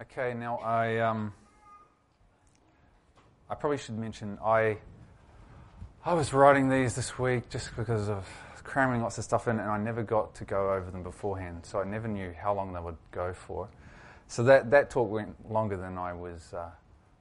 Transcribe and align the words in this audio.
Okay, 0.00 0.32
now 0.32 0.58
I 0.58 0.98
um, 0.98 1.32
I 3.50 3.56
probably 3.56 3.78
should 3.78 3.98
mention 3.98 4.38
I 4.44 4.78
I 6.04 6.14
was 6.14 6.32
writing 6.32 6.68
these 6.68 6.94
this 6.94 7.18
week 7.18 7.50
just 7.50 7.74
because 7.76 8.08
of 8.08 8.24
cramming 8.62 9.02
lots 9.02 9.18
of 9.18 9.24
stuff 9.24 9.48
in, 9.48 9.58
and 9.58 9.68
I 9.68 9.76
never 9.76 10.04
got 10.04 10.36
to 10.36 10.44
go 10.44 10.72
over 10.72 10.88
them 10.92 11.02
beforehand, 11.02 11.66
so 11.66 11.80
I 11.80 11.84
never 11.84 12.06
knew 12.06 12.32
how 12.32 12.54
long 12.54 12.72
they 12.72 12.78
would 12.80 12.96
go 13.10 13.32
for. 13.32 13.68
So 14.28 14.44
that 14.44 14.70
that 14.70 14.88
talk 14.88 15.10
went 15.10 15.50
longer 15.50 15.76
than 15.76 15.98
I 15.98 16.12
was 16.12 16.54
uh, 16.54 16.70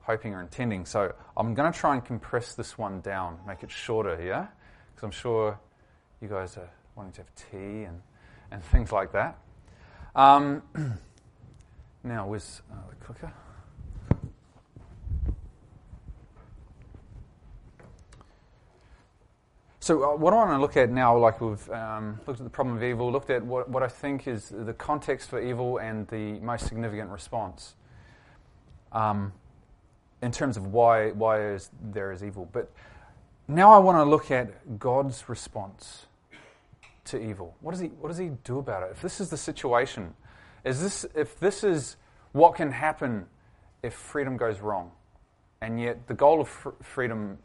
hoping 0.02 0.36
or 0.36 0.42
intending. 0.42 0.86
So 0.86 1.16
I'm 1.36 1.56
going 1.56 1.74
to 1.74 1.78
try 1.78 1.96
and 1.96 2.06
compress 2.06 2.54
this 2.54 2.78
one 2.78 3.02
down, 3.02 3.40
make 3.48 3.64
it 3.64 3.72
shorter, 3.72 4.24
yeah, 4.24 4.46
because 4.94 5.04
I'm 5.04 5.10
sure 5.10 5.60
you 6.22 6.28
guys 6.28 6.56
are 6.58 6.70
wanting 6.96 7.14
to 7.14 7.22
have 7.22 7.34
tea 7.34 7.86
and 7.86 8.04
and 8.52 8.64
things 8.64 8.92
like 8.92 9.14
that. 9.14 9.36
Um, 10.16 10.62
now, 12.08 12.28
where's 12.28 12.62
uh, 12.72 12.76
the 12.90 12.96
clicker? 13.06 13.34
So, 19.80 20.04
uh, 20.04 20.16
what 20.18 20.34
I 20.34 20.36
want 20.36 20.52
to 20.52 20.58
look 20.60 20.76
at 20.76 20.90
now, 20.90 21.18
like 21.18 21.40
we've 21.40 21.70
um, 21.72 22.20
looked 22.28 22.42
at 22.42 22.44
the 22.44 22.50
problem 22.50 22.76
of 22.76 22.84
evil, 22.84 23.10
looked 23.10 23.30
at 23.30 23.42
what, 23.46 23.70
what 23.70 23.84
I 23.84 23.88
think 23.88 24.28
is 24.28 24.50
the 24.50 24.74
context 24.74 25.30
for 25.30 25.42
evil 25.42 25.78
and 25.78 26.08
the 26.10 26.40
most 26.40 26.68
significant 26.68 27.10
response 27.10 27.76
um, 28.92 29.32
in 30.22 30.32
terms 30.32 30.58
of 30.58 30.74
why, 30.74 31.12
why 31.12 31.42
is, 31.42 31.70
there 31.82 32.12
is 32.12 32.24
evil. 32.24 32.50
But 32.52 32.70
now 33.48 33.72
I 33.72 33.78
want 33.78 33.98
to 33.98 34.04
look 34.04 34.30
at 34.30 34.78
God's 34.78 35.30
response 35.30 36.08
to 37.06 37.18
evil. 37.18 37.56
What 37.62 37.72
does, 37.72 37.80
he, 37.80 37.88
what 37.88 38.10
does 38.10 38.18
he 38.18 38.32
do 38.44 38.60
about 38.60 38.84
it? 38.84 38.90
If 38.92 39.02
this 39.02 39.22
is 39.22 39.30
the 39.30 39.38
situation, 39.38 40.14
is 40.68 40.82
this, 40.82 41.06
if 41.16 41.40
this 41.40 41.64
is 41.64 41.96
what 42.32 42.56
can 42.56 42.72
happen 42.72 43.26
if 43.82 43.94
freedom 43.94 44.38
goes 44.38 44.60
wrong, 44.60 44.92
and 45.62 45.80
yet 45.80 46.08
the 46.08 46.14
goal 46.14 46.42
of 46.42 46.50
fr- 46.50 46.70
freedom 46.82 47.38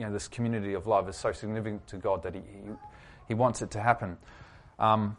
you 0.00 0.06
know, 0.06 0.12
this 0.12 0.28
community 0.28 0.72
of 0.72 0.86
love 0.86 1.08
is 1.10 1.16
so 1.16 1.30
significant 1.30 1.86
to 1.88 1.96
God 1.98 2.22
that 2.22 2.34
He, 2.34 2.40
he, 2.40 2.70
he 3.28 3.34
wants 3.34 3.60
it 3.60 3.70
to 3.72 3.80
happen. 3.80 4.16
Um, 4.78 5.18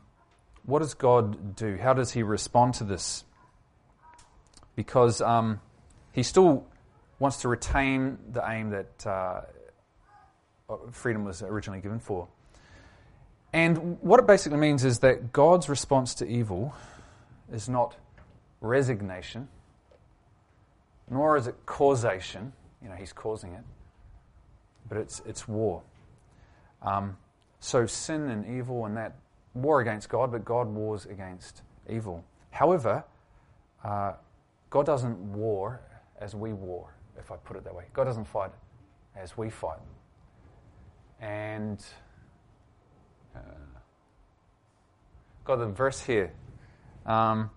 what 0.66 0.80
does 0.80 0.96
God 0.96 1.56
do? 1.56 1.78
How 1.78 1.94
does 1.94 2.12
He 2.12 2.24
respond 2.24 2.74
to 2.76 2.84
this? 2.84 3.24
Because 4.76 5.22
um, 5.22 5.60
He 6.14 6.24
still 6.24 6.66
wants 7.20 7.42
to 7.42 7.48
retain 7.48 8.18
the 8.32 8.44
aim 8.50 8.72
that 8.72 9.08
uh, 9.08 9.42
freedom 10.92 11.26
was 11.26 11.44
originally 11.44 11.82
given 11.82 12.00
for. 12.00 12.28
And 13.54 14.00
what 14.02 14.20
it 14.20 14.26
basically 14.26 14.58
means 14.58 14.84
is 14.84 15.00
that 15.00 15.32
God's 15.32 15.70
response 15.70 16.16
to 16.16 16.26
evil 16.26 16.74
is 17.52 17.70
not 17.70 17.98
resignation, 18.62 19.48
nor 21.10 21.38
is 21.38 21.48
it 21.48 21.56
causation. 21.66 22.54
You 22.82 22.90
know, 22.90 22.96
He's 22.96 23.14
causing 23.14 23.54
it 23.54 23.64
but 24.92 25.00
it's, 25.00 25.22
it's 25.26 25.48
war. 25.48 25.82
Um, 26.82 27.16
so 27.62 27.86
sin 27.86 28.30
and 28.30 28.46
evil 28.46 28.86
and 28.86 28.98
that 28.98 29.16
war 29.54 29.80
against 29.80 30.10
God, 30.10 30.34
but 30.34 30.44
God 30.44 30.68
wars 30.68 31.06
against 31.06 31.62
evil. 31.90 32.26
However, 32.50 33.06
uh, 33.86 34.14
God 34.70 34.86
doesn't 34.86 35.18
war 35.18 35.80
as 36.20 36.36
we 36.36 36.52
war, 36.52 36.94
if 37.18 37.32
I 37.32 37.38
put 37.38 37.56
it 37.56 37.64
that 37.64 37.74
way. 37.74 37.86
God 37.94 38.04
doesn't 38.04 38.28
fight 38.28 38.52
as 39.16 39.38
we 39.38 39.50
fight. 39.50 39.80
And 41.22 41.82
uh, 43.34 43.40
got 45.46 45.56
the 45.56 45.68
verse 45.68 46.02
here. 46.02 46.34
Um, 47.06 47.50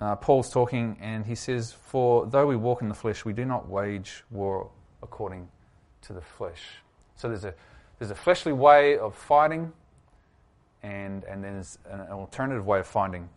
uh, 0.00 0.16
Paul's 0.16 0.50
talking, 0.50 0.96
and 1.00 1.24
he 1.24 1.34
says, 1.34 1.72
For 1.72 2.26
though 2.26 2.46
we 2.46 2.56
walk 2.56 2.82
in 2.82 2.88
the 2.88 2.94
flesh, 2.94 3.24
we 3.24 3.32
do 3.32 3.44
not 3.44 3.68
wage 3.68 4.24
war 4.30 4.70
according 5.02 5.48
to 6.02 6.12
the 6.12 6.20
flesh. 6.20 6.60
So 7.16 7.28
there's 7.28 7.44
a, 7.44 7.54
there's 7.98 8.10
a 8.10 8.14
fleshly 8.14 8.52
way 8.52 8.98
of 8.98 9.14
fighting, 9.14 9.72
and, 10.82 11.24
and 11.24 11.42
then 11.42 11.54
there's 11.54 11.78
an 11.88 12.00
alternative 12.10 12.66
way 12.66 12.80
of 12.80 12.86
finding, 12.86 13.28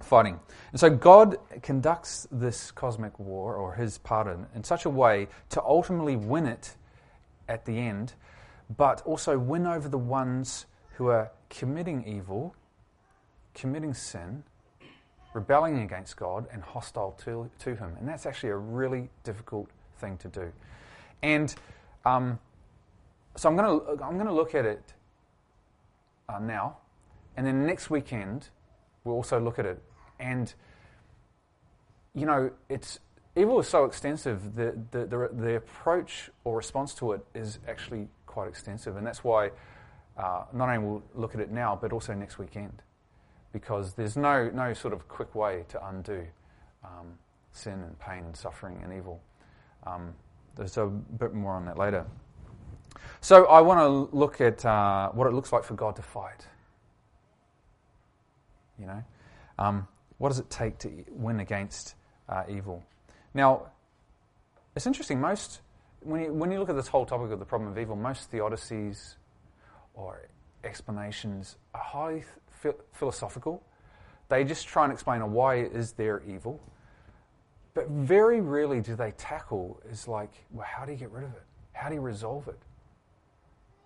fighting. 0.00 0.38
And 0.70 0.78
so 0.78 0.90
God 0.90 1.38
conducts 1.62 2.28
this 2.30 2.70
cosmic 2.70 3.18
war, 3.18 3.56
or 3.56 3.74
his 3.74 3.98
part 3.98 4.26
in, 4.26 4.46
in 4.54 4.62
such 4.62 4.84
a 4.84 4.90
way 4.90 5.28
to 5.50 5.62
ultimately 5.62 6.16
win 6.16 6.46
it 6.46 6.76
at 7.48 7.64
the 7.64 7.78
end, 7.78 8.12
but 8.76 9.02
also 9.02 9.38
win 9.38 9.66
over 9.66 9.88
the 9.88 9.98
ones 9.98 10.66
who 10.96 11.08
are 11.08 11.30
committing 11.50 12.06
evil, 12.06 12.54
committing 13.54 13.94
sin, 13.94 14.44
rebelling 15.34 15.80
against 15.80 16.16
God, 16.16 16.46
and 16.52 16.62
hostile 16.62 17.12
to, 17.24 17.50
to 17.60 17.74
Him. 17.74 17.96
And 17.98 18.08
that's 18.08 18.26
actually 18.26 18.50
a 18.50 18.56
really 18.56 19.10
difficult 19.24 19.68
thing 19.98 20.16
to 20.18 20.28
do. 20.28 20.52
And 21.22 21.54
um, 22.04 22.38
so 23.36 23.48
I'm 23.48 23.56
going 23.56 23.80
to 23.80 24.04
I'm 24.04 24.14
going 24.14 24.26
to 24.26 24.32
look 24.32 24.54
at 24.54 24.64
it 24.64 24.92
uh, 26.28 26.38
now, 26.38 26.78
and 27.36 27.46
then 27.46 27.66
next 27.66 27.90
weekend 27.90 28.48
we'll 29.04 29.16
also 29.16 29.40
look 29.40 29.58
at 29.58 29.66
it. 29.66 29.82
And 30.18 30.52
you 32.14 32.26
know, 32.26 32.50
it's 32.68 32.98
evil 33.36 33.58
is 33.60 33.68
so 33.68 33.84
extensive. 33.84 34.54
The 34.54 34.76
the, 34.90 35.06
the, 35.06 35.30
the 35.32 35.56
approach 35.56 36.30
or 36.44 36.56
response 36.56 36.94
to 36.94 37.12
it 37.12 37.24
is 37.34 37.58
actually 37.68 38.08
quite 38.26 38.48
extensive, 38.48 38.96
and 38.96 39.06
that's 39.06 39.24
why 39.24 39.50
uh, 40.16 40.44
not 40.52 40.68
only 40.68 40.86
we'll 40.86 41.02
look 41.14 41.34
at 41.34 41.40
it 41.40 41.50
now, 41.50 41.78
but 41.80 41.92
also 41.92 42.12
next 42.12 42.38
weekend, 42.38 42.82
because 43.52 43.94
there's 43.94 44.16
no 44.16 44.50
no 44.50 44.72
sort 44.72 44.94
of 44.94 45.06
quick 45.08 45.34
way 45.34 45.64
to 45.68 45.86
undo 45.86 46.26
um, 46.84 47.18
sin 47.52 47.74
and 47.74 47.98
pain 47.98 48.24
and 48.24 48.36
suffering 48.36 48.80
and 48.82 48.92
evil. 48.92 49.20
Um, 49.86 50.14
there's 50.56 50.76
a 50.76 50.86
bit 50.86 51.34
more 51.34 51.52
on 51.52 51.64
that 51.66 51.78
later. 51.78 52.04
So 53.20 53.46
I 53.46 53.60
want 53.60 53.80
to 53.80 54.16
look 54.16 54.40
at 54.40 54.64
uh, 54.64 55.10
what 55.10 55.26
it 55.26 55.32
looks 55.32 55.52
like 55.52 55.64
for 55.64 55.74
God 55.74 55.96
to 55.96 56.02
fight. 56.02 56.46
You 58.78 58.86
know, 58.86 59.04
um, 59.58 59.86
what 60.18 60.28
does 60.28 60.38
it 60.38 60.50
take 60.50 60.78
to 60.78 61.04
win 61.10 61.40
against 61.40 61.94
uh, 62.28 62.44
evil? 62.48 62.82
Now, 63.34 63.70
it's 64.74 64.86
interesting. 64.86 65.20
Most 65.20 65.60
when 66.04 66.22
you, 66.22 66.32
when 66.32 66.50
you 66.50 66.58
look 66.58 66.68
at 66.68 66.76
this 66.76 66.88
whole 66.88 67.06
topic 67.06 67.30
of 67.30 67.38
the 67.38 67.44
problem 67.44 67.70
of 67.70 67.78
evil, 67.78 67.96
most 67.96 68.30
theodicies 68.30 69.14
or 69.94 70.28
explanations 70.64 71.56
are 71.74 71.80
highly 71.82 72.24
philosophical. 72.92 73.62
They 74.28 74.44
just 74.44 74.66
try 74.66 74.84
and 74.84 74.92
explain 74.92 75.32
why 75.32 75.56
is 75.56 75.92
there 75.92 76.22
evil, 76.26 76.60
but 77.74 77.88
very 77.88 78.40
rarely 78.40 78.80
do 78.80 78.94
they 78.94 79.12
tackle 79.12 79.80
is 79.90 80.06
like, 80.06 80.32
well, 80.50 80.66
how 80.66 80.84
do 80.84 80.92
you 80.92 80.98
get 80.98 81.10
rid 81.10 81.24
of 81.24 81.30
it? 81.32 81.42
How 81.72 81.88
do 81.88 81.94
you 81.94 82.00
resolve 82.00 82.48
it? 82.48 82.58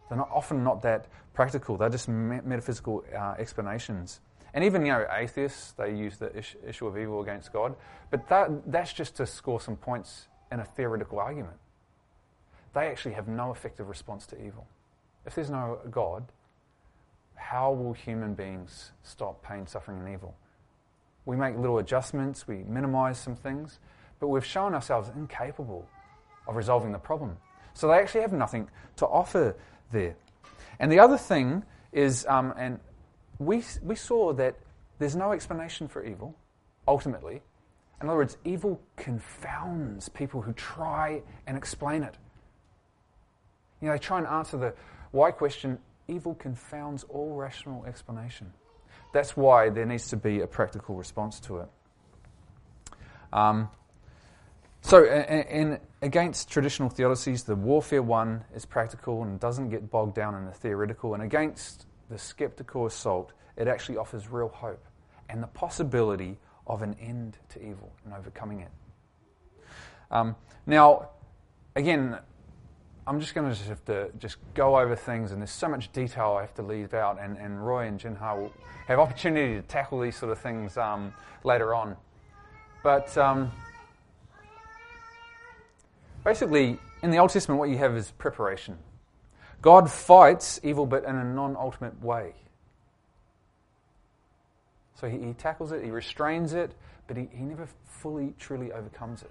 They're 0.08 0.18
not, 0.18 0.30
often 0.32 0.62
not 0.62 0.82
that 0.82 1.06
practical. 1.34 1.76
They're 1.76 1.88
just 1.88 2.08
me- 2.08 2.40
metaphysical 2.44 3.04
uh, 3.16 3.34
explanations. 3.38 4.20
And 4.54 4.64
even, 4.64 4.86
you 4.86 4.92
know, 4.92 5.06
atheists, 5.12 5.72
they 5.72 5.94
use 5.94 6.16
the 6.16 6.32
issue 6.66 6.86
of 6.86 6.96
evil 6.96 7.20
against 7.20 7.52
God. 7.52 7.74
But 8.10 8.28
that, 8.28 8.70
that's 8.70 8.92
just 8.92 9.16
to 9.16 9.26
score 9.26 9.60
some 9.60 9.76
points 9.76 10.28
in 10.50 10.60
a 10.60 10.64
theoretical 10.64 11.18
argument. 11.18 11.56
They 12.74 12.86
actually 12.86 13.14
have 13.14 13.28
no 13.28 13.52
effective 13.52 13.88
response 13.88 14.26
to 14.26 14.36
evil. 14.36 14.66
If 15.26 15.34
there's 15.34 15.50
no 15.50 15.78
God, 15.90 16.24
how 17.36 17.72
will 17.72 17.92
human 17.92 18.34
beings 18.34 18.92
stop 19.02 19.42
pain, 19.42 19.66
suffering, 19.66 19.98
and 19.98 20.08
evil? 20.08 20.36
We 21.24 21.36
make 21.36 21.56
little 21.56 21.78
adjustments, 21.78 22.48
we 22.48 22.64
minimize 22.64 23.18
some 23.18 23.36
things, 23.36 23.78
but 24.20 24.28
we've 24.28 24.44
shown 24.44 24.74
ourselves 24.74 25.10
incapable 25.14 25.88
of 26.48 26.56
resolving 26.56 26.92
the 26.92 26.98
problem. 26.98 27.36
So 27.74 27.88
they 27.88 27.94
actually 27.94 28.22
have 28.22 28.32
nothing 28.32 28.68
to 28.96 29.06
offer 29.06 29.56
there. 29.92 30.16
And 30.78 30.90
the 30.90 30.98
other 30.98 31.18
thing 31.18 31.64
is, 31.92 32.26
um, 32.26 32.54
and 32.56 32.80
we, 33.38 33.62
we 33.82 33.94
saw 33.94 34.32
that 34.34 34.56
there's 34.98 35.16
no 35.16 35.32
explanation 35.32 35.88
for 35.88 36.04
evil, 36.04 36.34
ultimately. 36.88 37.42
In 38.00 38.08
other 38.08 38.18
words, 38.18 38.36
evil 38.44 38.80
confounds 38.96 40.08
people 40.08 40.42
who 40.42 40.52
try 40.52 41.22
and 41.46 41.56
explain 41.56 42.02
it. 42.02 42.16
You 43.80 43.88
know, 43.88 43.94
they 43.94 43.98
try 43.98 44.18
and 44.18 44.26
answer 44.26 44.56
the 44.56 44.74
why 45.12 45.30
question. 45.30 45.78
Evil 46.08 46.34
confounds 46.34 47.04
all 47.04 47.34
rational 47.34 47.84
explanation. 47.84 48.52
That's 49.12 49.36
why 49.36 49.70
there 49.70 49.86
needs 49.86 50.08
to 50.08 50.16
be 50.16 50.40
a 50.40 50.46
practical 50.46 50.94
response 50.94 51.40
to 51.40 51.58
it. 51.58 51.68
Um, 53.32 53.68
so, 54.82 55.04
in, 55.04 55.42
in, 55.48 55.80
against 56.00 56.48
traditional 56.48 56.88
theodicies, 56.88 57.44
the 57.44 57.56
warfare 57.56 58.02
one 58.02 58.44
is 58.54 58.64
practical 58.64 59.22
and 59.22 59.40
doesn't 59.40 59.70
get 59.70 59.90
bogged 59.90 60.14
down 60.14 60.36
in 60.36 60.44
the 60.44 60.52
theoretical. 60.52 61.14
And 61.14 61.22
against 61.22 61.86
the 62.08 62.18
skeptical 62.18 62.86
assault, 62.86 63.32
it 63.56 63.66
actually 63.66 63.96
offers 63.96 64.28
real 64.28 64.48
hope 64.48 64.84
and 65.28 65.42
the 65.42 65.48
possibility 65.48 66.38
of 66.66 66.82
an 66.82 66.94
end 67.00 67.36
to 67.48 67.60
evil 67.60 67.92
and 68.04 68.14
overcoming 68.14 68.60
it. 68.60 68.70
Um, 70.10 70.36
now, 70.66 71.10
again, 71.74 72.18
I'm 73.08 73.20
just 73.20 73.34
going 73.34 73.48
to 73.48 73.54
just 73.54 73.68
have 73.68 73.84
to 73.84 74.10
just 74.18 74.38
go 74.54 74.78
over 74.78 74.96
things, 74.96 75.30
and 75.30 75.40
there's 75.40 75.52
so 75.52 75.68
much 75.68 75.92
detail 75.92 76.36
I 76.38 76.40
have 76.40 76.54
to 76.54 76.62
leave 76.62 76.92
out, 76.92 77.18
and, 77.20 77.36
and 77.36 77.64
Roy 77.64 77.86
and 77.86 78.00
Jinha 78.00 78.36
will 78.36 78.52
have 78.88 78.98
opportunity 78.98 79.54
to 79.54 79.62
tackle 79.62 80.00
these 80.00 80.16
sort 80.16 80.32
of 80.32 80.40
things 80.40 80.76
um, 80.76 81.14
later 81.44 81.72
on. 81.72 81.96
But 82.82 83.16
um, 83.16 83.52
basically, 86.24 86.80
in 87.02 87.10
the 87.12 87.18
Old 87.18 87.30
Testament, 87.30 87.60
what 87.60 87.68
you 87.68 87.78
have 87.78 87.96
is 87.96 88.10
preparation. 88.12 88.76
God 89.62 89.90
fights 89.90 90.58
evil, 90.64 90.84
but 90.84 91.04
in 91.04 91.14
a 91.14 91.24
non 91.24 91.56
ultimate 91.56 92.02
way. 92.02 92.34
So 94.94 95.08
he, 95.08 95.18
he, 95.18 95.32
tackles 95.34 95.72
it, 95.72 95.84
he 95.84 95.90
restrains 95.90 96.54
it, 96.54 96.72
but 97.06 97.16
he, 97.16 97.28
he 97.32 97.44
never 97.44 97.68
fully, 97.84 98.34
truly 98.38 98.72
overcomes 98.72 99.22
it. 99.22 99.30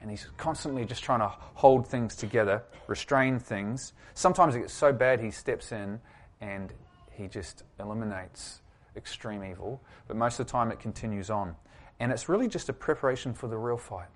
And 0.00 0.10
he's 0.10 0.26
constantly 0.36 0.84
just 0.84 1.02
trying 1.02 1.20
to 1.20 1.28
hold 1.28 1.86
things 1.86 2.16
together, 2.16 2.62
restrain 2.86 3.38
things. 3.38 3.92
Sometimes 4.14 4.54
it 4.54 4.60
gets 4.60 4.72
so 4.72 4.92
bad 4.92 5.20
he 5.20 5.30
steps 5.30 5.72
in 5.72 6.00
and 6.40 6.72
he 7.10 7.28
just 7.28 7.64
eliminates 7.78 8.62
extreme 8.96 9.44
evil, 9.44 9.82
but 10.08 10.16
most 10.16 10.40
of 10.40 10.46
the 10.46 10.52
time 10.52 10.70
it 10.70 10.80
continues 10.80 11.30
on. 11.30 11.54
And 11.98 12.10
it's 12.10 12.28
really 12.28 12.48
just 12.48 12.68
a 12.70 12.72
preparation 12.72 13.34
for 13.34 13.46
the 13.46 13.58
real 13.58 13.76
fight. 13.76 14.08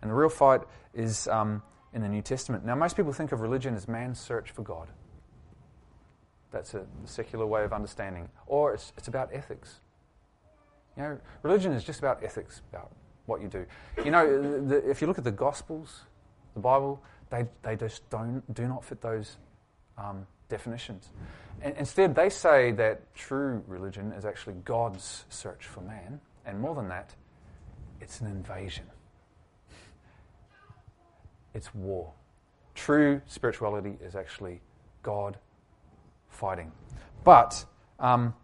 And 0.00 0.10
the 0.10 0.14
real 0.14 0.28
fight 0.28 0.62
is 0.92 1.28
um, 1.28 1.62
in 1.94 2.02
the 2.02 2.08
New 2.08 2.22
Testament. 2.22 2.64
Now, 2.64 2.74
most 2.74 2.96
people 2.96 3.12
think 3.12 3.30
of 3.30 3.40
religion 3.40 3.74
as 3.76 3.86
man's 3.86 4.18
search 4.18 4.50
for 4.50 4.62
God. 4.62 4.88
That's 6.50 6.74
a 6.74 6.84
secular 7.04 7.46
way 7.46 7.62
of 7.64 7.72
understanding. 7.72 8.28
Or 8.46 8.74
it's, 8.74 8.92
it's 8.98 9.08
about 9.08 9.30
ethics. 9.32 9.80
You 10.96 11.02
know, 11.04 11.18
religion 11.42 11.72
is 11.72 11.84
just 11.84 12.00
about 12.00 12.22
ethics, 12.22 12.60
about 12.70 12.90
what 13.26 13.40
you 13.40 13.48
do. 13.48 13.64
You 14.04 14.10
know, 14.10 14.66
the, 14.66 14.88
if 14.88 15.00
you 15.00 15.06
look 15.06 15.18
at 15.18 15.24
the 15.24 15.30
Gospels, 15.30 16.02
the 16.54 16.60
Bible, 16.60 17.02
they, 17.30 17.46
they 17.62 17.76
just 17.76 18.08
don't, 18.10 18.42
do 18.54 18.66
not 18.66 18.84
fit 18.84 19.00
those 19.00 19.36
um, 19.96 20.26
definitions. 20.48 21.10
And 21.62 21.76
instead, 21.76 22.14
they 22.14 22.28
say 22.28 22.72
that 22.72 23.14
true 23.14 23.62
religion 23.66 24.12
is 24.12 24.24
actually 24.24 24.54
God's 24.64 25.24
search 25.28 25.66
for 25.66 25.80
man. 25.80 26.20
And 26.44 26.60
more 26.60 26.74
than 26.74 26.88
that, 26.88 27.14
it's 28.00 28.20
an 28.20 28.26
invasion, 28.26 28.84
it's 31.54 31.74
war. 31.74 32.12
True 32.74 33.20
spirituality 33.26 33.96
is 34.02 34.16
actually 34.16 34.60
God 35.02 35.36
fighting. 36.28 36.72
But 37.22 37.64
um, 38.00 38.34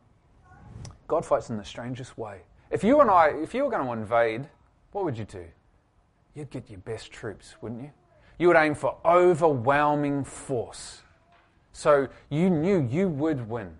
God 1.08 1.24
fights 1.24 1.50
in 1.50 1.56
the 1.56 1.64
strangest 1.64 2.16
way. 2.16 2.42
If 2.70 2.84
you 2.84 3.00
and 3.00 3.10
I, 3.10 3.28
if 3.42 3.54
you 3.54 3.64
were 3.64 3.70
going 3.70 3.84
to 3.84 3.92
invade, 3.92 4.46
what 4.93 5.05
would 5.05 5.19
you 5.19 5.25
do? 5.25 5.44
You'd 6.35 6.50
get 6.50 6.70
your 6.70 6.81
best 6.81 7.11
troops, 7.11 7.56
wouldn't 7.61 7.82
you? 7.82 7.90
You 8.38 8.49
would 8.49 8.56
aim 8.56 8.75
for 8.75 8.96
overwhelming 9.05 10.25
force. 10.25 11.02
So 11.73 12.08
you 12.31 12.50
knew 12.50 12.87
you 12.88 13.08
would 13.08 13.49
win. 13.49 13.76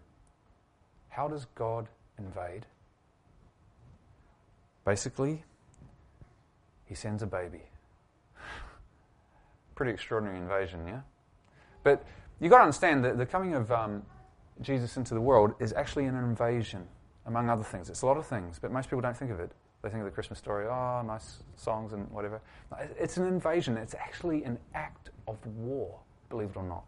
How 1.08 1.28
does 1.28 1.46
God 1.55 1.88
invade? 2.19 2.66
Basically, 4.84 5.44
he 6.84 6.94
sends 6.94 7.22
a 7.22 7.26
baby. 7.26 7.62
Pretty 9.75 9.93
extraordinary 9.93 10.38
invasion, 10.38 10.87
yeah? 10.87 11.00
But 11.82 12.04
you've 12.40 12.50
got 12.50 12.58
to 12.58 12.64
understand 12.64 13.04
that 13.04 13.19
the 13.19 13.26
coming 13.26 13.54
of 13.54 13.70
um, 13.70 14.02
Jesus 14.61 14.96
into 14.96 15.14
the 15.14 15.20
world 15.20 15.54
is 15.61 15.72
actually 15.72 16.06
an 16.06 16.16
invasion, 16.16 16.87
among 17.26 17.49
other 17.49 17.64
things. 17.64 17.90
It's 17.90 18.02
a 18.02 18.06
lot 18.06 18.16
of 18.16 18.26
things, 18.26 18.58
but 18.58 18.72
most 18.72 18.87
people 18.87 19.00
don't 19.00 19.16
think 19.16 19.31
of 19.31 19.40
it. 19.40 19.52
They 19.88 19.93
think 19.93 20.02
of 20.02 20.11
the 20.11 20.14
Christmas 20.14 20.38
story, 20.38 20.67
oh, 20.67 21.00
nice 21.00 21.38
songs 21.56 21.94
and 21.94 22.11
whatever. 22.11 22.43
It's 22.99 23.17
an 23.17 23.26
invasion. 23.26 23.79
It's 23.79 23.94
actually 23.94 24.44
an 24.44 24.58
act 24.75 25.08
of 25.26 25.38
war, 25.46 25.99
believe 26.29 26.50
it 26.50 26.56
or 26.58 26.62
not. 26.62 26.85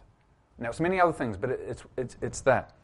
Now, 0.59 0.69
it's 0.69 0.81
many 0.81 1.01
other 1.01 1.15
things, 1.15 1.39
but 1.39 1.49
it's, 1.49 1.83
it's, 1.97 2.17
it's 2.21 2.43
that. 2.43 2.75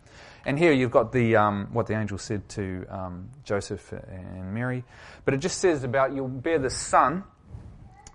And 0.46 0.58
here 0.58 0.72
you've 0.72 0.90
got 0.90 1.12
the, 1.12 1.36
um, 1.36 1.68
what 1.70 1.86
the 1.86 2.00
angel 2.00 2.16
said 2.16 2.48
to 2.50 2.86
um, 2.88 3.28
Joseph 3.44 3.92
and 3.92 4.54
Mary. 4.54 4.84
But 5.26 5.34
it 5.34 5.38
just 5.40 5.58
says 5.58 5.84
about 5.84 6.14
you'll 6.14 6.28
bear 6.28 6.58
the 6.58 6.70
son, 6.70 7.22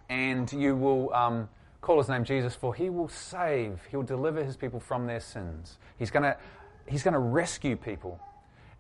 and 0.09 0.51
you 0.51 0.75
will 0.75 1.13
um, 1.13 1.49
call 1.81 1.99
his 1.99 2.09
name 2.09 2.23
Jesus, 2.23 2.55
for 2.55 2.73
he 2.73 2.89
will 2.89 3.09
save, 3.09 3.79
he 3.91 3.95
will 3.95 4.03
deliver 4.03 4.43
his 4.43 4.57
people 4.57 4.79
from 4.79 5.05
their 5.05 5.19
sins. 5.19 5.77
He's 5.99 6.09
going 6.09 6.23
to 6.23 6.35
he's 6.87 7.03
to 7.03 7.19
rescue 7.19 7.75
people. 7.75 8.19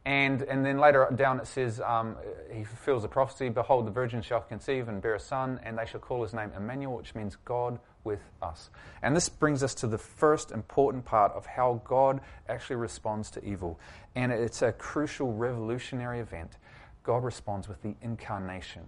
And, 0.03 0.41
and 0.41 0.65
then 0.65 0.79
later 0.79 1.07
down 1.15 1.39
it 1.39 1.47
says, 1.47 1.79
um, 1.79 2.15
he 2.51 2.63
fulfills 2.63 3.03
the 3.03 3.07
prophecy 3.07 3.49
Behold, 3.49 3.85
the 3.85 3.91
virgin 3.91 4.21
shall 4.21 4.41
conceive 4.41 4.87
and 4.87 5.01
bear 5.01 5.15
a 5.15 5.19
son, 5.19 5.59
and 5.63 5.77
they 5.77 5.85
shall 5.85 5.99
call 5.99 6.23
his 6.23 6.33
name 6.33 6.51
Emmanuel, 6.57 6.97
which 6.97 7.13
means 7.13 7.37
God 7.45 7.79
with 8.03 8.21
us. 8.41 8.71
And 9.03 9.15
this 9.15 9.29
brings 9.29 9.61
us 9.61 9.75
to 9.75 9.87
the 9.87 9.99
first 9.99 10.51
important 10.51 11.05
part 11.05 11.33
of 11.33 11.45
how 11.45 11.81
God 11.85 12.21
actually 12.49 12.77
responds 12.77 13.29
to 13.31 13.45
evil. 13.45 13.79
And 14.15 14.31
it's 14.31 14.63
a 14.63 14.71
crucial 14.71 15.33
revolutionary 15.33 16.19
event. 16.19 16.57
God 17.03 17.23
responds 17.23 17.67
with 17.67 17.81
the 17.83 17.95
incarnation. 18.01 18.83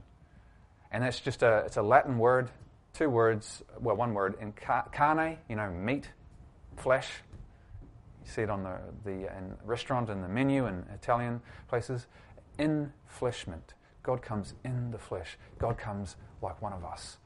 And 0.92 1.04
that's 1.04 1.19
just 1.19 1.44
a, 1.44 1.63
it's 1.65 1.77
a 1.77 1.83
Latin 1.83 2.18
word, 2.18 2.50
two 2.94 3.10
words, 3.10 3.63
well, 3.80 3.95
one 3.95 4.15
word, 4.15 4.36
incarnate, 4.39 5.39
you 5.48 5.56
know, 5.56 5.69
meat, 5.69 6.10
flesh, 6.77 7.10
you 8.25 8.31
see 8.31 8.42
it 8.42 8.50
on 8.50 8.64
the, 8.64 8.78
the 9.04 9.30
restaurant 9.64 10.10
and 10.10 10.24
the 10.24 10.28
menu 10.28 10.68
in 10.68 10.86
Italian 10.94 11.42
places. 11.68 12.08
Infleshment. 12.60 13.74
God 14.04 14.22
comes 14.22 14.54
in 14.64 14.92
the 14.92 14.98
flesh. 14.98 15.38
God 15.60 15.78
comes 15.78 16.16
like 16.42 16.62
one 16.62 16.74
of 16.74 16.84
us 16.84 17.18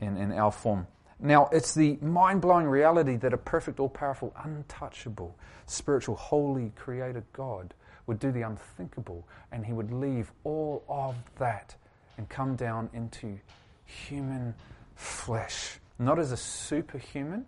in, 0.00 0.16
in 0.16 0.32
our 0.32 0.52
form. 0.52 0.86
Now, 1.20 1.48
it's 1.50 1.74
the 1.74 1.98
mind 2.00 2.40
blowing 2.40 2.66
reality 2.66 3.16
that 3.16 3.32
a 3.32 3.36
perfect, 3.36 3.80
all 3.80 3.88
powerful, 3.88 4.32
untouchable, 4.44 5.36
spiritual, 5.66 6.14
holy, 6.14 6.72
creator 6.76 7.24
God 7.32 7.74
would 8.06 8.20
do 8.20 8.30
the 8.30 8.42
unthinkable 8.42 9.26
and 9.50 9.66
he 9.66 9.72
would 9.72 9.92
leave 9.92 10.30
all 10.44 10.84
of 10.88 11.16
that 11.38 11.74
and 12.16 12.28
come 12.28 12.54
down 12.54 12.88
into 12.92 13.38
human 13.84 14.54
flesh. 14.94 15.78
Not 15.98 16.18
as 16.18 16.30
a 16.30 16.36
superhuman, 16.36 17.46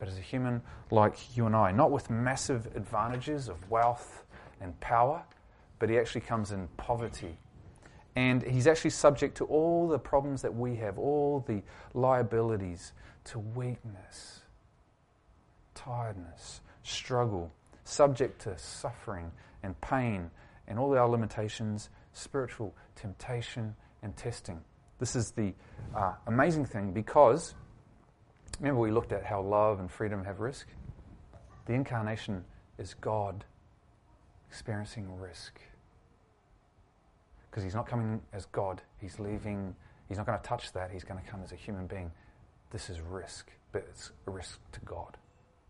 but 0.00 0.08
as 0.08 0.18
a 0.18 0.22
human 0.22 0.62
like 0.90 1.36
you 1.36 1.46
and 1.46 1.54
I, 1.54 1.70
not 1.70 1.92
with 1.92 2.10
massive 2.10 2.66
advantages 2.74 3.48
of 3.48 3.70
wealth 3.70 4.24
and 4.60 4.78
power, 4.80 5.22
but 5.78 5.90
he 5.90 5.98
actually 5.98 6.22
comes 6.22 6.50
in 6.50 6.66
poverty. 6.76 7.38
And 8.16 8.42
he's 8.42 8.66
actually 8.66 8.90
subject 8.90 9.36
to 9.36 9.44
all 9.44 9.86
the 9.86 9.98
problems 9.98 10.42
that 10.42 10.54
we 10.54 10.74
have, 10.76 10.98
all 10.98 11.44
the 11.46 11.62
liabilities, 11.94 12.92
to 13.24 13.38
weakness, 13.38 14.40
tiredness, 15.74 16.62
struggle, 16.82 17.52
subject 17.84 18.40
to 18.42 18.56
suffering 18.58 19.30
and 19.62 19.78
pain 19.80 20.30
and 20.66 20.78
all 20.78 20.96
our 20.96 21.08
limitations, 21.08 21.90
spiritual 22.12 22.74
temptation 22.96 23.76
and 24.02 24.16
testing. 24.16 24.60
This 24.98 25.14
is 25.14 25.30
the 25.32 25.52
uh, 25.94 26.14
amazing 26.26 26.64
thing 26.64 26.92
because 26.92 27.54
Remember, 28.60 28.80
we 28.80 28.90
looked 28.90 29.12
at 29.12 29.24
how 29.24 29.40
love 29.40 29.80
and 29.80 29.90
freedom 29.90 30.24
have 30.24 30.40
risk? 30.40 30.66
The 31.66 31.72
incarnation 31.72 32.44
is 32.78 32.94
God 32.94 33.44
experiencing 34.48 35.18
risk. 35.18 35.58
Because 37.50 37.64
he's 37.64 37.74
not 37.74 37.86
coming 37.86 38.20
as 38.32 38.44
God, 38.46 38.82
he's 39.00 39.18
leaving, 39.18 39.74
he's 40.08 40.18
not 40.18 40.26
going 40.26 40.38
to 40.38 40.44
touch 40.44 40.72
that, 40.72 40.90
he's 40.90 41.04
going 41.04 41.20
to 41.22 41.28
come 41.28 41.40
as 41.42 41.52
a 41.52 41.56
human 41.56 41.86
being. 41.86 42.12
This 42.70 42.90
is 42.90 43.00
risk, 43.00 43.50
but 43.72 43.84
it's 43.88 44.12
a 44.26 44.30
risk 44.30 44.60
to 44.72 44.80
God, 44.80 45.16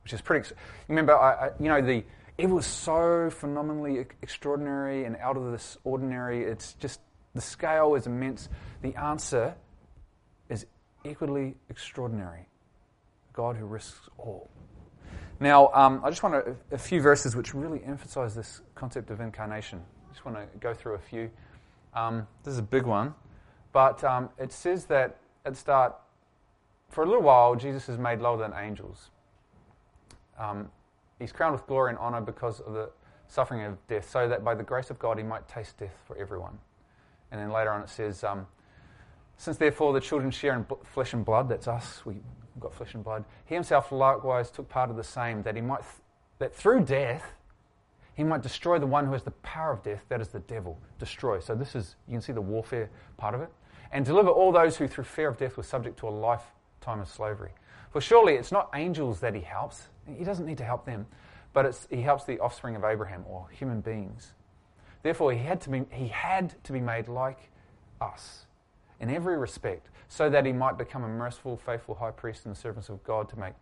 which 0.02 0.12
is 0.12 0.20
pretty. 0.20 0.48
Remember, 0.88 1.16
I, 1.16 1.46
I, 1.46 1.50
you 1.58 1.68
know, 1.68 1.80
the 1.80 2.04
it 2.36 2.48
was 2.48 2.66
so 2.66 3.30
phenomenally 3.30 3.98
extraordinary 4.22 5.04
and 5.04 5.16
out 5.16 5.36
of 5.36 5.52
this 5.52 5.76
ordinary. 5.84 6.44
It's 6.44 6.72
just 6.74 7.00
the 7.34 7.40
scale 7.40 7.94
is 7.94 8.06
immense. 8.06 8.48
The 8.82 8.94
answer 8.96 9.54
is 10.48 10.66
equally 11.04 11.56
extraordinary. 11.68 12.46
God 13.40 13.56
who 13.56 13.64
risks 13.64 14.10
all. 14.18 14.50
Now, 15.40 15.70
um, 15.72 16.02
I 16.04 16.10
just 16.10 16.22
want 16.22 16.44
to, 16.44 16.54
a 16.72 16.76
few 16.76 17.00
verses 17.00 17.34
which 17.34 17.54
really 17.54 17.82
emphasize 17.86 18.34
this 18.34 18.60
concept 18.74 19.10
of 19.10 19.18
incarnation. 19.22 19.80
I 19.80 20.12
just 20.12 20.26
want 20.26 20.36
to 20.36 20.58
go 20.58 20.74
through 20.74 20.96
a 20.96 20.98
few. 20.98 21.30
Um, 21.94 22.26
this 22.44 22.52
is 22.52 22.58
a 22.58 22.68
big 22.76 22.84
one, 22.84 23.14
but 23.72 24.04
um, 24.04 24.28
it 24.38 24.52
says 24.52 24.84
that 24.86 25.16
at 25.46 25.54
the 25.54 25.58
start, 25.58 25.94
for 26.90 27.02
a 27.02 27.06
little 27.06 27.22
while, 27.22 27.54
Jesus 27.54 27.88
is 27.88 27.96
made 27.96 28.20
lower 28.20 28.36
than 28.36 28.52
angels. 28.52 29.08
Um, 30.38 30.70
he's 31.18 31.32
crowned 31.32 31.54
with 31.54 31.66
glory 31.66 31.88
and 31.92 31.98
honor 31.98 32.20
because 32.20 32.60
of 32.60 32.74
the 32.74 32.90
suffering 33.26 33.64
of 33.64 33.78
death, 33.88 34.06
so 34.10 34.28
that 34.28 34.44
by 34.44 34.54
the 34.54 34.64
grace 34.64 34.90
of 34.90 34.98
God 34.98 35.16
he 35.16 35.24
might 35.24 35.48
taste 35.48 35.78
death 35.78 35.96
for 36.04 36.14
everyone. 36.18 36.58
And 37.32 37.40
then 37.40 37.50
later 37.50 37.72
on 37.72 37.80
it 37.80 37.88
says, 37.88 38.22
um, 38.22 38.46
Since 39.38 39.56
therefore 39.56 39.94
the 39.94 40.00
children 40.00 40.30
share 40.30 40.54
in 40.54 40.66
flesh 40.84 41.14
and 41.14 41.24
blood, 41.24 41.48
that's 41.48 41.68
us, 41.68 42.04
we 42.04 42.16
got 42.58 42.74
flesh 42.74 42.94
and 42.94 43.04
blood. 43.04 43.24
He 43.46 43.54
himself 43.54 43.92
likewise 43.92 44.50
took 44.50 44.68
part 44.68 44.90
of 44.90 44.96
the 44.96 45.04
same, 45.04 45.42
that 45.42 45.54
he 45.54 45.60
might, 45.60 45.80
th- 45.80 46.02
that 46.38 46.54
through 46.54 46.84
death, 46.84 47.34
he 48.14 48.24
might 48.24 48.42
destroy 48.42 48.78
the 48.78 48.86
one 48.86 49.06
who 49.06 49.12
has 49.12 49.22
the 49.22 49.30
power 49.30 49.72
of 49.72 49.82
death, 49.82 50.04
that 50.08 50.20
is 50.20 50.28
the 50.28 50.40
devil. 50.40 50.78
Destroy. 50.98 51.40
So 51.40 51.54
this 51.54 51.74
is, 51.74 51.96
you 52.06 52.14
can 52.14 52.20
see 52.20 52.32
the 52.32 52.40
warfare 52.40 52.90
part 53.16 53.34
of 53.34 53.40
it. 53.40 53.50
And 53.92 54.04
deliver 54.04 54.28
all 54.28 54.52
those 54.52 54.76
who 54.76 54.86
through 54.86 55.04
fear 55.04 55.28
of 55.28 55.38
death 55.38 55.56
were 55.56 55.62
subject 55.62 55.98
to 56.00 56.08
a 56.08 56.10
lifetime 56.10 57.00
of 57.00 57.08
slavery. 57.08 57.52
For 57.90 58.00
surely 58.00 58.34
it's 58.34 58.52
not 58.52 58.70
angels 58.74 59.20
that 59.20 59.34
he 59.34 59.40
helps. 59.40 59.88
He 60.16 60.24
doesn't 60.24 60.46
need 60.46 60.58
to 60.58 60.64
help 60.64 60.84
them, 60.84 61.06
but 61.52 61.86
he 61.90 62.02
helps 62.02 62.24
the 62.24 62.38
offspring 62.40 62.76
of 62.76 62.84
Abraham 62.84 63.24
or 63.26 63.48
human 63.50 63.80
beings. 63.80 64.34
Therefore, 65.02 65.32
he 65.32 65.38
had 65.38 65.60
to 65.62 65.70
be, 65.70 65.84
he 65.90 66.08
had 66.08 66.62
to 66.64 66.72
be 66.72 66.80
made 66.80 67.08
like 67.08 67.50
us 68.00 68.44
in 69.00 69.10
every 69.10 69.36
respect, 69.36 69.88
so 70.08 70.28
that 70.30 70.44
he 70.46 70.52
might 70.52 70.76
become 70.76 71.04
a 71.04 71.08
merciful, 71.08 71.56
faithful 71.56 71.94
high 71.94 72.10
priest 72.10 72.44
and 72.44 72.54
the 72.54 72.58
servants 72.58 72.88
of 72.88 73.02
God 73.02 73.28
to 73.30 73.38
make 73.38 73.54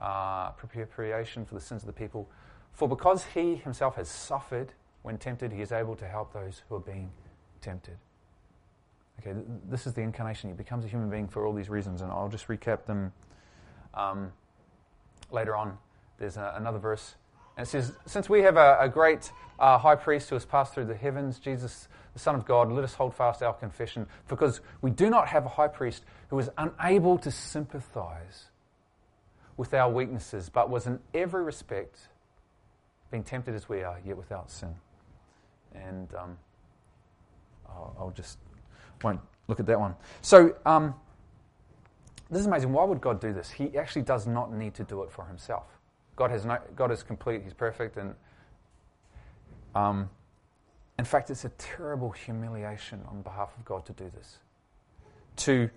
uh, 0.00 0.50
propitiation 0.50 1.44
for 1.44 1.54
the 1.54 1.60
sins 1.60 1.82
of 1.82 1.86
the 1.86 1.92
people. 1.92 2.28
For 2.72 2.88
because 2.88 3.24
he 3.34 3.56
himself 3.56 3.96
has 3.96 4.08
suffered 4.08 4.72
when 5.02 5.18
tempted, 5.18 5.52
he 5.52 5.60
is 5.60 5.72
able 5.72 5.96
to 5.96 6.06
help 6.06 6.32
those 6.32 6.62
who 6.68 6.76
are 6.76 6.80
being 6.80 7.10
tempted. 7.60 7.96
Okay, 9.20 9.32
th- 9.32 9.46
this 9.68 9.86
is 9.86 9.92
the 9.94 10.00
incarnation. 10.00 10.50
He 10.50 10.54
becomes 10.54 10.84
a 10.84 10.88
human 10.88 11.10
being 11.10 11.28
for 11.28 11.46
all 11.46 11.52
these 11.52 11.68
reasons, 11.68 12.02
and 12.02 12.10
I'll 12.10 12.28
just 12.28 12.48
recap 12.48 12.84
them 12.84 13.12
um, 13.94 14.32
later 15.30 15.56
on. 15.56 15.78
There's 16.18 16.36
a, 16.36 16.54
another 16.56 16.78
verse, 16.78 17.16
and 17.56 17.66
it 17.66 17.70
says, 17.70 17.92
Since 18.06 18.28
we 18.28 18.42
have 18.42 18.56
a, 18.56 18.78
a 18.80 18.88
great 18.88 19.30
uh, 19.58 19.78
high 19.78 19.96
priest 19.96 20.28
who 20.28 20.36
has 20.36 20.44
passed 20.44 20.74
through 20.74 20.86
the 20.86 20.94
heavens, 20.94 21.38
Jesus, 21.38 21.88
the 22.12 22.18
Son 22.18 22.34
of 22.34 22.44
God, 22.44 22.70
let 22.70 22.84
us 22.84 22.94
hold 22.94 23.14
fast 23.14 23.42
our 23.42 23.52
confession, 23.52 24.06
because 24.28 24.60
we 24.80 24.90
do 24.90 25.10
not 25.10 25.28
have 25.28 25.44
a 25.44 25.50
high 25.50 25.68
priest 25.68 26.04
who 26.28 26.38
is 26.38 26.50
unable 26.58 27.18
to 27.18 27.30
sympathize 27.30 28.46
with 29.56 29.74
our 29.74 29.90
weaknesses, 29.90 30.48
but 30.48 30.70
was 30.70 30.86
in 30.86 30.98
every 31.14 31.42
respect 31.42 32.08
being 33.10 33.22
tempted 33.22 33.54
as 33.54 33.68
we 33.68 33.82
are, 33.82 34.00
yet 34.04 34.16
without 34.16 34.50
sin. 34.50 34.74
And 35.74 36.08
um, 36.14 36.38
I'll, 37.68 37.96
I'll, 37.98 38.10
just 38.10 38.38
won't 39.02 39.20
look 39.48 39.60
at 39.60 39.66
that 39.66 39.78
one. 39.78 39.94
So 40.22 40.56
um, 40.64 40.94
this 42.30 42.40
is 42.40 42.46
amazing. 42.46 42.72
Why 42.72 42.84
would 42.84 43.00
God 43.00 43.20
do 43.20 43.32
this? 43.32 43.50
He 43.50 43.76
actually 43.76 44.02
does 44.02 44.26
not 44.26 44.52
need 44.52 44.74
to 44.74 44.84
do 44.84 45.02
it 45.02 45.12
for 45.12 45.26
himself. 45.26 45.71
God 46.16 46.30
has 46.30 46.44
no, 46.44 46.58
God 46.76 46.90
is 46.90 47.02
complete. 47.02 47.42
He's 47.42 47.54
perfect, 47.54 47.96
and 47.96 48.14
um, 49.74 50.10
in 50.98 51.04
fact, 51.04 51.30
it's 51.30 51.44
a 51.44 51.50
terrible 51.50 52.10
humiliation 52.10 53.00
on 53.10 53.22
behalf 53.22 53.50
of 53.58 53.64
God 53.64 53.86
to 53.86 53.92
do 53.92 54.10
this. 54.16 54.38
To 55.36 55.70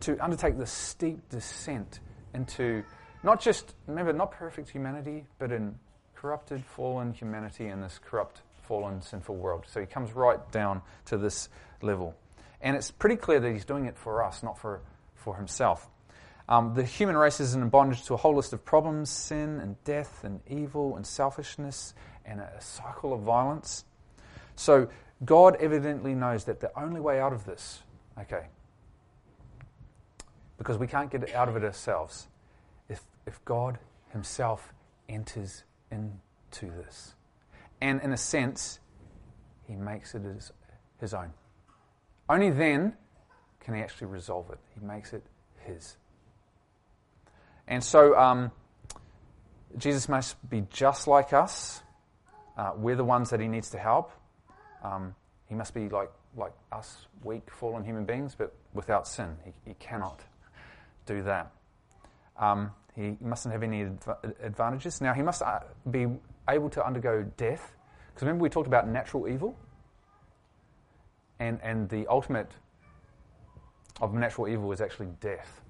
to 0.00 0.16
undertake 0.22 0.56
this 0.56 0.70
steep 0.70 1.28
descent 1.28 2.00
into 2.34 2.84
not 3.22 3.40
just 3.40 3.74
remember 3.86 4.12
not 4.12 4.30
perfect 4.30 4.70
humanity, 4.70 5.24
but 5.38 5.50
in 5.50 5.74
corrupted, 6.14 6.64
fallen 6.64 7.12
humanity 7.12 7.68
in 7.68 7.80
this 7.80 7.98
corrupt, 8.04 8.42
fallen, 8.62 9.00
sinful 9.00 9.36
world. 9.36 9.64
So 9.68 9.80
he 9.80 9.86
comes 9.86 10.12
right 10.12 10.38
down 10.52 10.82
to 11.06 11.16
this 11.16 11.48
level. 11.82 12.14
And 12.60 12.76
it's 12.76 12.90
pretty 12.90 13.16
clear 13.16 13.40
that 13.40 13.52
he's 13.52 13.64
doing 13.64 13.86
it 13.86 13.96
for 13.96 14.24
us, 14.24 14.42
not 14.42 14.58
for, 14.58 14.80
for 15.14 15.36
himself. 15.36 15.88
Um, 16.48 16.72
the 16.74 16.84
human 16.84 17.16
race 17.16 17.40
is 17.40 17.54
in 17.54 17.68
bondage 17.68 18.04
to 18.06 18.14
a 18.14 18.16
whole 18.16 18.34
list 18.34 18.52
of 18.54 18.64
problems 18.64 19.10
sin 19.10 19.60
and 19.60 19.82
death 19.84 20.24
and 20.24 20.40
evil 20.48 20.96
and 20.96 21.06
selfishness 21.06 21.94
and 22.24 22.40
a 22.40 22.60
cycle 22.60 23.12
of 23.12 23.20
violence. 23.20 23.84
So 24.56 24.88
God 25.24 25.56
evidently 25.60 26.14
knows 26.14 26.44
that 26.44 26.60
the 26.60 26.70
only 26.78 27.00
way 27.00 27.20
out 27.20 27.32
of 27.32 27.44
this, 27.44 27.82
okay, 28.18 28.46
because 30.56 30.78
we 30.78 30.86
can't 30.86 31.10
get 31.10 31.34
out 31.34 31.48
of 31.48 31.56
it 31.56 31.64
ourselves, 31.64 32.28
if, 32.88 33.02
if 33.26 33.44
God 33.44 33.78
Himself 34.12 34.72
enters 35.08 35.64
into 35.90 36.72
this. 36.76 37.14
And 37.80 38.00
in 38.00 38.12
a 38.12 38.16
sense, 38.16 38.80
He 39.66 39.76
makes 39.76 40.14
it 40.14 40.22
his, 40.22 40.52
his 40.98 41.14
own. 41.14 41.32
Only 42.28 42.50
then 42.50 42.94
can 43.60 43.74
He 43.74 43.82
actually 43.82 44.08
resolve 44.08 44.50
it. 44.50 44.58
He 44.74 44.84
makes 44.84 45.12
it 45.12 45.24
His. 45.60 45.96
And 47.68 47.84
so 47.84 48.18
um, 48.18 48.50
Jesus 49.76 50.08
must 50.08 50.36
be 50.48 50.64
just 50.70 51.06
like 51.06 51.32
us. 51.32 51.82
Uh, 52.56 52.72
we're 52.76 52.96
the 52.96 53.04
ones 53.04 53.30
that 53.30 53.40
he 53.40 53.46
needs 53.46 53.70
to 53.70 53.78
help. 53.78 54.10
Um, 54.82 55.14
he 55.46 55.54
must 55.54 55.74
be 55.74 55.88
like, 55.88 56.10
like 56.36 56.52
us, 56.72 57.06
weak, 57.22 57.50
fallen 57.50 57.84
human 57.84 58.04
beings, 58.04 58.34
but 58.36 58.54
without 58.72 59.06
sin. 59.06 59.36
He, 59.44 59.52
he 59.66 59.74
cannot 59.74 60.20
do 61.06 61.22
that. 61.22 61.52
Um, 62.38 62.72
he 62.96 63.16
mustn't 63.20 63.52
have 63.52 63.62
any 63.62 63.82
advantages. 64.42 65.00
Now, 65.00 65.12
he 65.12 65.22
must 65.22 65.42
uh, 65.42 65.60
be 65.90 66.06
able 66.48 66.70
to 66.70 66.84
undergo 66.84 67.22
death. 67.36 67.74
Because 68.08 68.22
remember, 68.22 68.42
we 68.42 68.48
talked 68.48 68.66
about 68.66 68.88
natural 68.88 69.28
evil? 69.28 69.56
And, 71.38 71.60
and 71.62 71.88
the 71.88 72.06
ultimate 72.08 72.50
of 74.00 74.14
natural 74.14 74.48
evil 74.48 74.72
is 74.72 74.80
actually 74.80 75.08
death. 75.20 75.60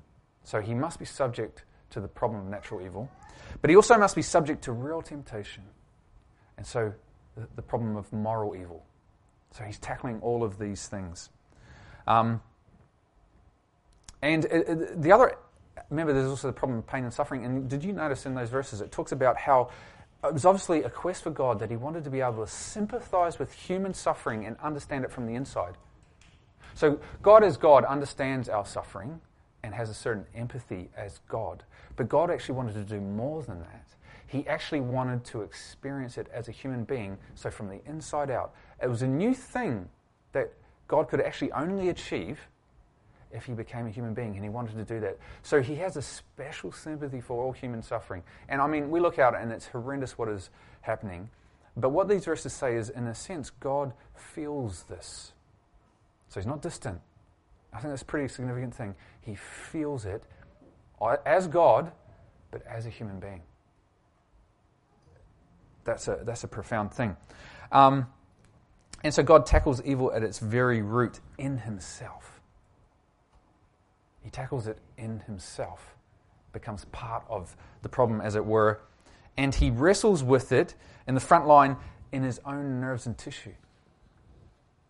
So 0.45 0.61
he 0.61 0.75
must 0.75 0.99
be 0.99 1.05
subject 1.05 1.64
to 1.90 2.00
the 2.00 2.09
problem 2.09 2.40
of 2.40 2.47
natural 2.49 2.80
evil. 2.80 3.11
But 3.61 3.71
he 3.71 3.76
also 3.76 3.97
must 3.99 4.14
be 4.14 4.23
subject 4.23 4.64
to 4.64 4.73
real 4.73 5.02
temptation. 5.02 5.64
And 6.57 6.66
so 6.66 6.92
the, 7.37 7.49
the 7.57 7.62
problem 7.62 7.97
of 7.97 8.12
moral 8.12 8.57
evil. 8.57 8.85
So 9.52 9.64
he's 9.64 9.78
tackling 9.78 10.21
all 10.21 10.42
of 10.42 10.59
these 10.59 10.87
things. 10.87 11.30
Um, 12.07 12.42
and 14.23 14.47
uh, 14.47 14.49
uh 14.49 14.76
the 14.97 15.12
other, 15.12 15.37
remember, 15.90 16.12
there's 16.12 16.28
also 16.28 16.49
the 16.49 16.52
problem 16.52 16.78
of 16.78 16.87
pain 16.87 17.04
and 17.04 17.12
suffering. 17.12 17.45
And 17.45 17.68
did 17.68 17.85
you 17.85 17.92
notice 17.92 18.26
in 18.26 18.35
those 18.35 18.50
verses 18.50 18.80
it 18.80 18.92
talks 18.92 19.12
about 19.12 19.37
how 19.37 19.71
it 20.25 20.33
was 20.33 20.45
obviously 20.45 20.83
a 20.83 20.90
quest 20.90 21.23
for 21.23 21.30
God 21.30 21.61
that 21.61 21.71
he 21.71 21.76
wanted 21.76 22.04
to 22.04 22.11
be 22.11 22.21
able 22.21 22.45
to 22.45 22.50
sympathize 22.50 23.38
with 23.38 23.52
human 23.52 23.95
suffering 23.95 24.45
and 24.45 24.57
understand 24.59 25.04
it 25.04 25.12
from 25.12 25.26
the 25.26 25.35
inside. 25.35 25.76
So 26.75 27.00
God, 27.23 27.45
as 27.45 27.57
God, 27.57 27.85
understands 27.85 28.49
our 28.49 28.66
suffering 28.66 29.21
and 29.62 29.75
has 29.75 29.91
a 29.91 29.95
certain 29.95 30.25
empathy 30.35 30.88
as 30.97 31.21
God. 31.29 31.65
But 31.97 32.09
God 32.09 32.31
actually 32.31 32.55
wanted 32.55 32.75
to 32.75 32.85
do 32.85 33.00
more 33.00 33.43
than 33.43 33.61
that. 33.61 33.87
He 34.27 34.47
actually 34.47 34.81
wanted 34.81 35.25
to 35.27 35.43
experience 35.43 36.19
it 36.19 36.29
as 36.33 36.49
a 36.49 36.53
human 36.53 36.85
being, 36.85 37.17
so 37.35 37.50
from 37.50 37.69
the 37.69 37.81
inside 37.87 38.31
out. 38.31 38.53
It 38.83 38.88
was 38.88 39.03
a 39.03 39.07
new 39.07 39.35
thing 39.35 39.88
that 40.33 40.53
God 40.87 41.09
could 41.09 41.21
actually 41.21 41.50
only 41.53 41.88
achieve 41.88 42.38
if 43.33 43.45
he 43.45 43.53
became 43.53 43.87
a 43.87 43.91
human 43.91 44.15
being, 44.15 44.35
and 44.35 44.43
he 44.43 44.49
wanted 44.49 44.77
to 44.77 44.85
do 44.85 45.00
that. 45.00 45.19
So 45.43 45.61
he 45.61 45.77
has 45.77 45.97
a 45.97 46.03
special 46.03 46.73
sympathy 46.73 47.21
for 47.21 47.43
all 47.43 47.53
human 47.53 47.83
suffering. 47.83 48.23
And 48.49 48.61
I 48.61 48.67
mean, 48.67 48.91
we 48.91 49.00
look 49.00 49.19
out 49.19 49.35
and 49.35 49.53
it's 49.53 49.67
horrendous 49.67 50.17
what 50.17 50.29
is 50.29 50.50
happening. 50.83 51.29
But 51.77 51.91
what 51.91 52.09
these 52.09 52.25
verses 52.25 52.53
say 52.53 52.77
is, 52.77 52.91
in 52.91 53.07
a 53.07 53.15
sense, 53.15 53.50
God 53.50 53.93
feels 54.15 54.85
this. 54.85 55.33
So 56.29 56.41
he's 56.41 56.47
not 56.47 56.62
distant. 56.62 57.00
I 57.73 57.81
think 57.81 57.93
that's 57.93 58.03
a 58.03 58.07
pretty 58.07 58.29
significant 58.29 58.75
thing. 58.75 58.95
He 59.21 59.35
feels 59.35 60.05
it 60.07 60.23
as 61.27 61.47
God, 61.47 61.93
but 62.51 62.63
as 62.67 62.87
a 62.87 62.91
human 62.91 63.21
being. 63.21 63.43
That's 65.85 66.09
a, 66.09 66.21
that's 66.23 66.45
a 66.45 66.49
profound 66.49 66.93
thing. 66.93 67.17
Um, 67.73 68.07
and 69.05 69.15
so 69.15 69.23
God 69.23 69.47
tackles 69.47 69.83
evil 69.83 70.13
at 70.13 70.23
its 70.23 70.39
very 70.39 70.83
root 70.83 71.21
in 71.39 71.59
himself. 71.59 72.41
He 74.23 74.31
tackles 74.31 74.67
it 74.67 74.79
in 74.97 75.21
himself, 75.21 75.95
becomes 76.53 76.85
part 76.87 77.25
of 77.29 77.57
the 77.83 77.89
problem, 77.89 78.21
as 78.21 78.35
it 78.35 78.45
were, 78.45 78.81
and 79.37 79.55
he 79.55 79.71
wrestles 79.71 80.23
with 80.23 80.53
it 80.53 80.75
in 81.07 81.15
the 81.15 81.21
front 81.21 81.47
line 81.47 81.77
in 82.13 82.23
his 82.23 82.41
own 82.45 82.81
nerves 82.81 83.07
and 83.07 83.17
tissue. 83.17 83.55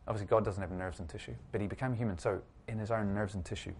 Obviously, 0.07 0.27
God 0.27 0.45
doesn't 0.45 0.61
have 0.61 0.73
nerves 0.73 1.01
and 1.01 1.09
tissue, 1.09 1.35
but 1.53 1.61
he 1.61 1.67
became 1.67 1.93
human, 1.95 2.19
so 2.19 2.41
in 2.69 2.79
his 2.79 2.91
own 2.91 3.15
nerves 3.15 3.35
and 3.35 3.45
tissue. 3.45 3.73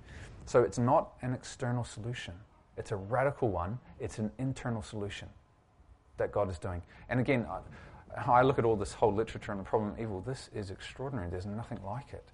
So 0.47 0.63
it's 0.63 0.79
not 0.79 1.13
an 1.23 1.35
external 1.35 1.85
solution, 1.85 2.35
it's 2.77 2.93
a 2.93 2.97
radical 2.97 3.49
one, 3.49 3.79
it's 4.01 4.19
an 4.19 4.31
internal 4.39 4.83
solution 4.83 5.29
that 6.17 6.33
God 6.33 6.51
is 6.51 6.59
doing. 6.59 6.83
And 7.09 7.21
again, 7.21 7.47
I 8.27 8.43
look 8.43 8.59
at 8.59 8.65
all 8.65 8.77
this 8.77 8.93
whole 8.93 9.15
literature 9.15 9.53
on 9.53 9.59
the 9.59 9.65
problem 9.65 9.93
of 9.93 10.01
evil, 10.01 10.21
this 10.21 10.51
is 10.55 10.71
extraordinary. 10.71 11.29
There's 11.31 11.47
nothing 11.47 11.79
like 11.85 12.13
it. 12.13 12.25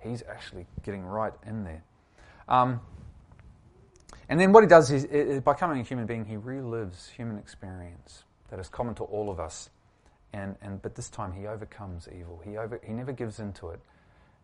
He's 0.00 0.22
actually 0.28 0.66
getting 0.82 1.04
right 1.04 1.32
in 1.46 1.64
there. 1.64 1.82
Um, 2.48 2.80
and 4.28 4.38
then 4.38 4.52
what 4.52 4.62
he 4.62 4.68
does 4.68 4.90
is, 4.90 5.04
is, 5.04 5.40
by 5.40 5.52
becoming 5.52 5.80
a 5.80 5.82
human 5.82 6.06
being, 6.06 6.24
he 6.24 6.36
relives 6.36 7.10
human 7.10 7.38
experience 7.38 8.24
that 8.50 8.58
is 8.58 8.68
common 8.68 8.94
to 8.96 9.04
all 9.04 9.30
of 9.30 9.40
us. 9.40 9.70
And, 10.34 10.56
and, 10.62 10.82
but 10.82 10.96
this 10.96 11.08
time 11.08 11.32
he 11.32 11.46
overcomes 11.46 12.08
evil. 12.08 12.42
He, 12.44 12.56
over, 12.56 12.80
he 12.84 12.92
never 12.92 13.12
gives 13.12 13.38
in 13.38 13.52
to 13.54 13.68
it. 13.70 13.80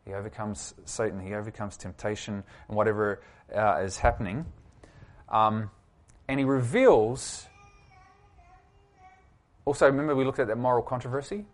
He 0.07 0.13
overcomes 0.13 0.73
Satan. 0.85 1.21
He 1.21 1.35
overcomes 1.35 1.77
temptation 1.77 2.45
and 2.69 2.77
whatever 2.77 3.21
uh, 3.55 3.81
is 3.83 3.99
happening. 3.99 4.47
Um, 5.29 5.69
and 6.29 6.39
he 6.39 6.45
reveals. 6.45 7.49
Also, 9.65 9.87
remember 9.87 10.15
we 10.15 10.25
looked 10.25 10.39
at 10.39 10.47
that 10.47 10.59
moral 10.59 10.83
controversy? 10.83 11.45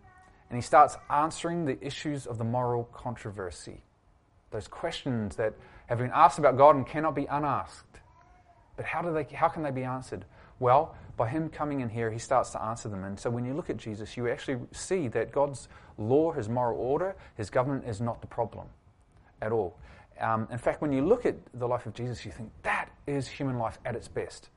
And 0.51 0.57
he 0.57 0.61
starts 0.61 0.99
answering 1.09 1.65
the 1.65 1.83
issues 1.85 2.27
of 2.27 2.37
the 2.37 2.45
moral 2.45 2.85
controversy. 2.93 3.83
Those 4.51 4.69
questions 4.69 5.37
that 5.37 5.55
have 5.87 5.97
been 5.97 6.13
asked 6.13 6.39
about 6.39 6.59
God 6.59 6.77
and 6.77 6.87
cannot 6.87 7.15
be 7.15 7.25
unasked. 7.25 8.01
But 8.77 8.85
how, 8.85 9.01
do 9.01 9.15
they, 9.15 9.25
how 9.35 9.49
can 9.49 9.63
they 9.63 9.71
be 9.71 9.85
answered? 9.85 10.27
Well, 10.59 10.97
by 11.17 11.29
him 11.29 11.49
coming 11.49 11.81
in 11.81 11.89
here, 11.89 12.11
he 12.11 12.19
starts 12.19 12.51
to 12.51 12.63
answer 12.63 12.89
them. 12.89 13.05
And 13.05 13.19
so 13.19 13.31
when 13.31 13.45
you 13.45 13.55
look 13.55 13.71
at 13.71 13.77
Jesus, 13.77 14.17
you 14.17 14.29
actually 14.29 14.59
see 14.73 15.09
that 15.09 15.33
God's 15.33 15.69
law, 15.99 16.33
his 16.33 16.49
moral 16.49 16.79
order, 16.79 17.17
his 17.37 17.51
government 17.51 17.85
is 17.87 18.01
not 18.01 18.21
the 18.21 18.27
problem 18.27 18.67
at 19.41 19.53
all. 19.53 19.79
Um, 20.21 20.49
in 20.51 20.59
fact, 20.59 20.81
when 20.81 20.93
you 20.93 21.05
look 21.05 21.27
at 21.27 21.37
the 21.55 21.67
life 21.67 21.87
of 21.87 21.95
Jesus, 21.95 22.25
you 22.25 22.33
think 22.33 22.51
that 22.63 22.91
is 23.07 23.29
human 23.29 23.59
life 23.59 23.79
at 23.85 23.95
its 23.95 24.09
best. 24.09 24.51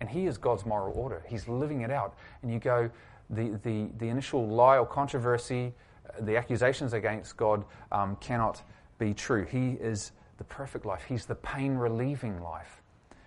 And 0.00 0.08
he 0.08 0.26
is 0.26 0.38
God's 0.38 0.64
moral 0.64 0.96
order. 0.96 1.22
He's 1.28 1.46
living 1.48 1.82
it 1.82 1.90
out. 1.90 2.14
And 2.42 2.52
you 2.52 2.58
go, 2.58 2.90
the, 3.28 3.58
the, 3.62 3.88
the 3.98 4.08
initial 4.08 4.48
lie 4.48 4.78
or 4.78 4.86
controversy, 4.86 5.72
uh, 6.08 6.24
the 6.24 6.36
accusations 6.36 6.92
against 6.92 7.36
God 7.36 7.64
um, 7.92 8.16
cannot 8.16 8.62
be 8.98 9.14
true. 9.14 9.44
He 9.44 9.72
is 9.72 10.12
the 10.38 10.44
perfect 10.44 10.86
life. 10.86 11.04
He's 11.08 11.26
the 11.26 11.34
pain 11.34 11.74
relieving 11.74 12.40
life. 12.42 12.80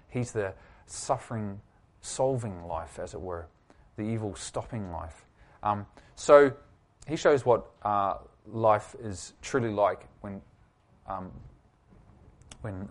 He's 0.09 0.31
the 0.31 0.53
suffering 0.87 1.59
solving 2.03 2.63
life, 2.65 2.99
as 2.99 3.13
it 3.13 3.21
were, 3.21 3.47
the 3.95 4.03
evil 4.03 4.35
stopping 4.35 4.91
life. 4.91 5.25
Um, 5.63 5.85
so 6.15 6.51
he 7.07 7.15
shows 7.15 7.45
what 7.45 7.65
uh, 7.83 8.15
life 8.45 8.95
is 9.01 9.33
truly 9.41 9.69
like 9.69 10.05
when, 10.21 10.41
um, 11.07 11.31
when, 12.61 12.89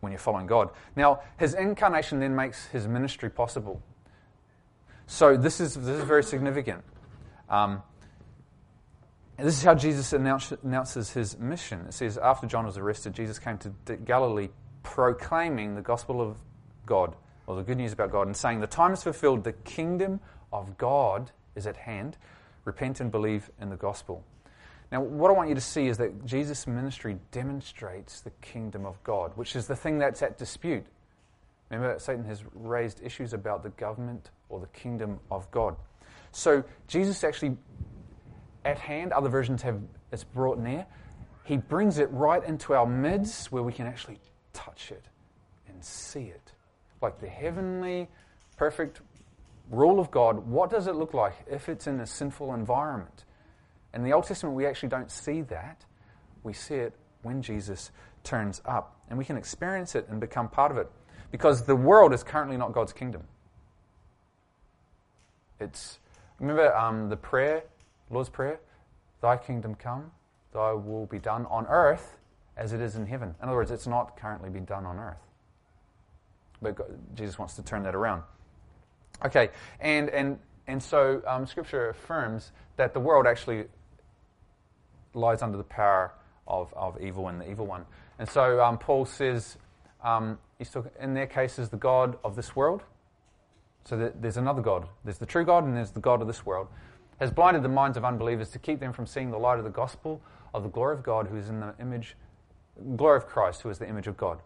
when 0.00 0.12
you're 0.12 0.18
following 0.18 0.46
God. 0.46 0.70
Now, 0.96 1.20
his 1.38 1.54
incarnation 1.54 2.18
then 2.20 2.34
makes 2.34 2.66
his 2.66 2.86
ministry 2.88 3.30
possible. 3.30 3.80
So 5.06 5.36
this 5.36 5.60
is, 5.60 5.74
this 5.74 5.98
is 6.00 6.04
very 6.04 6.24
significant. 6.24 6.82
Um, 7.48 7.82
this 9.38 9.56
is 9.56 9.62
how 9.62 9.74
Jesus 9.74 10.12
announce, 10.12 10.52
announces 10.64 11.10
his 11.12 11.38
mission. 11.38 11.86
It 11.88 11.94
says, 11.94 12.18
after 12.18 12.46
John 12.46 12.66
was 12.66 12.76
arrested, 12.76 13.14
Jesus 13.14 13.38
came 13.38 13.58
to 13.58 13.96
Galilee 13.96 14.48
proclaiming 14.82 15.74
the 15.74 15.82
gospel 15.82 16.20
of 16.20 16.36
God, 16.84 17.14
or 17.46 17.56
the 17.56 17.62
good 17.62 17.76
news 17.76 17.92
about 17.92 18.10
God, 18.10 18.26
and 18.26 18.36
saying, 18.36 18.60
The 18.60 18.66
time 18.66 18.92
is 18.92 19.02
fulfilled, 19.02 19.44
the 19.44 19.52
kingdom 19.52 20.20
of 20.52 20.76
God 20.78 21.30
is 21.54 21.66
at 21.66 21.76
hand. 21.76 22.16
Repent 22.64 23.00
and 23.00 23.10
believe 23.10 23.50
in 23.60 23.70
the 23.70 23.76
gospel. 23.76 24.24
Now, 24.92 25.00
what 25.02 25.30
I 25.30 25.34
want 25.34 25.48
you 25.48 25.54
to 25.54 25.60
see 25.60 25.86
is 25.86 25.98
that 25.98 26.26
Jesus' 26.26 26.66
ministry 26.66 27.16
demonstrates 27.30 28.20
the 28.20 28.30
kingdom 28.42 28.84
of 28.84 29.02
God, 29.04 29.32
which 29.36 29.54
is 29.54 29.66
the 29.66 29.76
thing 29.76 29.98
that's 29.98 30.20
at 30.22 30.36
dispute. 30.36 30.84
Remember, 31.70 31.98
Satan 31.98 32.24
has 32.24 32.42
raised 32.54 33.00
issues 33.02 33.32
about 33.32 33.62
the 33.62 33.70
government 33.70 34.30
or 34.48 34.58
the 34.58 34.66
kingdom 34.68 35.20
of 35.30 35.48
God. 35.52 35.76
So, 36.32 36.64
Jesus 36.88 37.22
actually, 37.22 37.56
at 38.64 38.78
hand, 38.78 39.12
other 39.12 39.28
versions 39.28 39.62
have 39.62 39.80
it's 40.12 40.24
brought 40.24 40.58
near. 40.58 40.86
He 41.44 41.56
brings 41.56 41.98
it 41.98 42.10
right 42.10 42.42
into 42.44 42.74
our 42.74 42.86
midst 42.86 43.52
where 43.52 43.62
we 43.62 43.72
can 43.72 43.86
actually 43.86 44.18
touch 44.52 44.90
it 44.90 45.04
and 45.68 45.84
see 45.84 46.24
it. 46.24 46.49
Like 47.02 47.20
the 47.20 47.28
heavenly, 47.28 48.08
perfect 48.56 49.00
rule 49.70 50.00
of 50.00 50.10
God, 50.10 50.46
what 50.46 50.70
does 50.70 50.86
it 50.86 50.94
look 50.94 51.14
like 51.14 51.34
if 51.50 51.68
it's 51.68 51.86
in 51.86 52.00
a 52.00 52.06
sinful 52.06 52.54
environment? 52.54 53.24
In 53.94 54.04
the 54.04 54.12
Old 54.12 54.24
Testament, 54.24 54.54
we 54.54 54.66
actually 54.66 54.88
don't 54.90 55.10
see 55.10 55.42
that. 55.42 55.84
We 56.42 56.52
see 56.52 56.76
it 56.76 56.94
when 57.22 57.42
Jesus 57.42 57.90
turns 58.22 58.60
up. 58.64 58.96
And 59.08 59.18
we 59.18 59.24
can 59.24 59.36
experience 59.36 59.94
it 59.94 60.06
and 60.08 60.20
become 60.20 60.48
part 60.48 60.70
of 60.70 60.78
it. 60.78 60.90
Because 61.30 61.64
the 61.64 61.76
world 61.76 62.12
is 62.12 62.22
currently 62.22 62.56
not 62.56 62.72
God's 62.72 62.92
kingdom. 62.92 63.22
It's, 65.58 65.98
remember 66.38 66.74
um, 66.76 67.08
the 67.08 67.16
prayer, 67.16 67.64
Lord's 68.10 68.28
Prayer? 68.28 68.60
Thy 69.20 69.36
kingdom 69.36 69.74
come, 69.74 70.10
thy 70.52 70.72
will 70.72 71.06
be 71.06 71.18
done 71.18 71.46
on 71.46 71.66
earth 71.66 72.16
as 72.56 72.72
it 72.72 72.80
is 72.80 72.96
in 72.96 73.06
heaven. 73.06 73.34
In 73.42 73.48
other 73.48 73.56
words, 73.56 73.70
it's 73.70 73.86
not 73.86 74.16
currently 74.16 74.48
being 74.48 74.64
done 74.64 74.86
on 74.86 74.98
earth. 74.98 75.29
But 76.62 76.76
God, 76.76 76.98
Jesus 77.14 77.38
wants 77.38 77.54
to 77.54 77.62
turn 77.62 77.82
that 77.84 77.94
around. 77.94 78.22
Okay, 79.24 79.50
and, 79.80 80.08
and, 80.10 80.38
and 80.66 80.82
so 80.82 81.22
um, 81.26 81.46
Scripture 81.46 81.90
affirms 81.90 82.52
that 82.76 82.94
the 82.94 83.00
world 83.00 83.26
actually 83.26 83.64
lies 85.14 85.42
under 85.42 85.56
the 85.56 85.64
power 85.64 86.12
of, 86.46 86.72
of 86.74 87.00
evil 87.00 87.28
and 87.28 87.40
the 87.40 87.50
evil 87.50 87.66
one. 87.66 87.84
And 88.18 88.28
so 88.28 88.62
um, 88.62 88.78
Paul 88.78 89.04
says, 89.04 89.56
um, 90.02 90.38
he's 90.58 90.70
talking, 90.70 90.90
in 91.00 91.14
their 91.14 91.26
case, 91.26 91.56
the 91.56 91.76
God 91.76 92.18
of 92.24 92.36
this 92.36 92.54
world. 92.54 92.82
So 93.84 94.12
there's 94.14 94.36
another 94.36 94.62
God. 94.62 94.86
There's 95.04 95.18
the 95.18 95.26
true 95.26 95.44
God 95.44 95.64
and 95.64 95.76
there's 95.76 95.90
the 95.90 96.00
God 96.00 96.20
of 96.20 96.26
this 96.26 96.44
world. 96.44 96.68
Has 97.18 97.30
blinded 97.30 97.62
the 97.62 97.68
minds 97.68 97.96
of 97.96 98.04
unbelievers 98.04 98.50
to 98.50 98.58
keep 98.58 98.80
them 98.80 98.92
from 98.92 99.06
seeing 99.06 99.30
the 99.30 99.38
light 99.38 99.58
of 99.58 99.64
the 99.64 99.70
gospel 99.70 100.20
of 100.54 100.62
the 100.62 100.68
glory 100.68 100.96
of 100.96 101.02
God, 101.02 101.28
who 101.28 101.36
is 101.36 101.48
in 101.48 101.60
the 101.60 101.74
image, 101.80 102.16
glory 102.96 103.16
of 103.16 103.26
Christ, 103.26 103.62
who 103.62 103.70
is 103.70 103.78
the 103.78 103.88
image 103.88 104.06
of 104.06 104.16
God. 104.16 104.40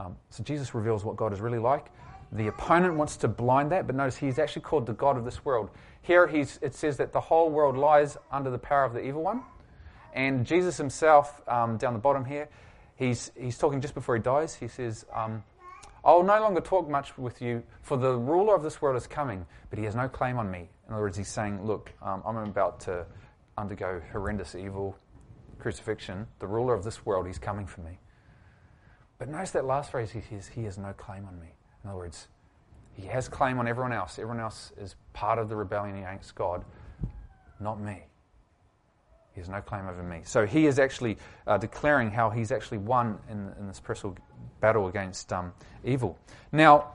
Um, 0.00 0.16
so 0.30 0.42
Jesus 0.42 0.74
reveals 0.74 1.04
what 1.04 1.16
God 1.16 1.32
is 1.32 1.40
really 1.40 1.58
like. 1.58 1.86
The 2.32 2.46
opponent 2.46 2.94
wants 2.94 3.16
to 3.18 3.28
blind 3.28 3.72
that, 3.72 3.86
but 3.86 3.96
notice 3.96 4.16
he's 4.16 4.38
actually 4.38 4.62
called 4.62 4.86
the 4.86 4.92
God 4.92 5.18
of 5.18 5.24
this 5.24 5.44
world. 5.44 5.70
Here 6.00 6.24
it 6.24 6.74
says 6.74 6.96
that 6.96 7.12
the 7.12 7.20
whole 7.20 7.50
world 7.50 7.76
lies 7.76 8.16
under 8.30 8.50
the 8.50 8.58
power 8.58 8.84
of 8.84 8.94
the 8.94 9.04
evil 9.04 9.22
one. 9.22 9.42
And 10.14 10.46
Jesus 10.46 10.76
himself, 10.76 11.42
um, 11.46 11.76
down 11.76 11.92
the 11.92 11.98
bottom 11.98 12.24
here, 12.24 12.48
he's, 12.96 13.30
he's 13.38 13.58
talking 13.58 13.80
just 13.80 13.94
before 13.94 14.16
he 14.16 14.22
dies. 14.22 14.54
He 14.54 14.68
says, 14.68 15.04
um, 15.14 15.42
I 16.04 16.12
will 16.12 16.22
no 16.22 16.40
longer 16.40 16.62
talk 16.62 16.88
much 16.88 17.18
with 17.18 17.42
you, 17.42 17.62
for 17.82 17.98
the 17.98 18.16
ruler 18.16 18.54
of 18.54 18.62
this 18.62 18.80
world 18.80 18.96
is 18.96 19.06
coming, 19.06 19.44
but 19.68 19.78
he 19.78 19.84
has 19.84 19.94
no 19.94 20.08
claim 20.08 20.38
on 20.38 20.50
me. 20.50 20.70
In 20.88 20.94
other 20.94 21.02
words, 21.02 21.16
he's 21.16 21.28
saying, 21.28 21.64
Look, 21.64 21.92
um, 22.00 22.22
I'm 22.24 22.36
about 22.38 22.80
to 22.80 23.04
undergo 23.58 24.00
horrendous 24.10 24.54
evil, 24.54 24.96
crucifixion. 25.58 26.26
The 26.38 26.46
ruler 26.46 26.72
of 26.72 26.84
this 26.84 27.04
world, 27.04 27.26
he's 27.26 27.38
coming 27.38 27.66
for 27.66 27.82
me. 27.82 27.98
But 29.20 29.28
notice 29.28 29.50
that 29.50 29.66
last 29.66 29.90
phrase, 29.90 30.10
he 30.10 30.22
says, 30.22 30.48
He 30.48 30.64
has 30.64 30.78
no 30.78 30.94
claim 30.94 31.26
on 31.26 31.38
me. 31.38 31.48
In 31.84 31.90
other 31.90 31.98
words, 31.98 32.26
he 32.94 33.06
has 33.06 33.28
claim 33.28 33.58
on 33.58 33.68
everyone 33.68 33.92
else. 33.92 34.18
Everyone 34.18 34.40
else 34.40 34.72
is 34.80 34.96
part 35.12 35.38
of 35.38 35.50
the 35.50 35.54
rebellion 35.54 35.98
against 35.98 36.34
God, 36.34 36.64
not 37.60 37.78
me. 37.78 38.02
He 39.34 39.40
has 39.40 39.48
no 39.48 39.60
claim 39.60 39.86
over 39.86 40.02
me. 40.02 40.22
So 40.24 40.46
he 40.46 40.66
is 40.66 40.78
actually 40.78 41.18
uh, 41.46 41.58
declaring 41.58 42.10
how 42.10 42.30
he's 42.30 42.50
actually 42.50 42.78
won 42.78 43.18
in, 43.30 43.52
in 43.60 43.68
this 43.68 43.78
personal 43.78 44.16
battle 44.60 44.88
against 44.88 45.32
um, 45.34 45.52
evil. 45.84 46.18
Now, 46.50 46.92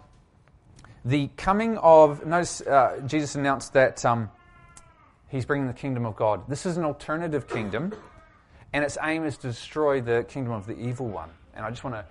the 1.05 1.29
coming 1.37 1.77
of, 1.77 2.25
notice 2.25 2.61
uh, 2.61 3.01
Jesus 3.05 3.35
announced 3.35 3.73
that 3.73 4.03
um, 4.03 4.31
he's 5.27 5.45
bringing 5.45 5.67
the 5.67 5.73
kingdom 5.73 6.07
of 6.07 6.15
God. 6.15 6.49
This 6.49 6.65
is 6.65 6.75
an 6.77 6.85
alternative 6.85 7.47
kingdom, 7.47 7.93
and 8.73 8.83
its 8.83 8.97
aim 9.03 9.25
is 9.25 9.37
to 9.37 9.47
destroy 9.49 10.01
the 10.01 10.25
kingdom 10.27 10.53
of 10.53 10.65
the 10.65 10.75
evil 10.75 11.07
one. 11.07 11.29
And 11.55 11.65
I 11.65 11.69
just 11.69 11.83
want 11.83 11.95
to 11.95 12.05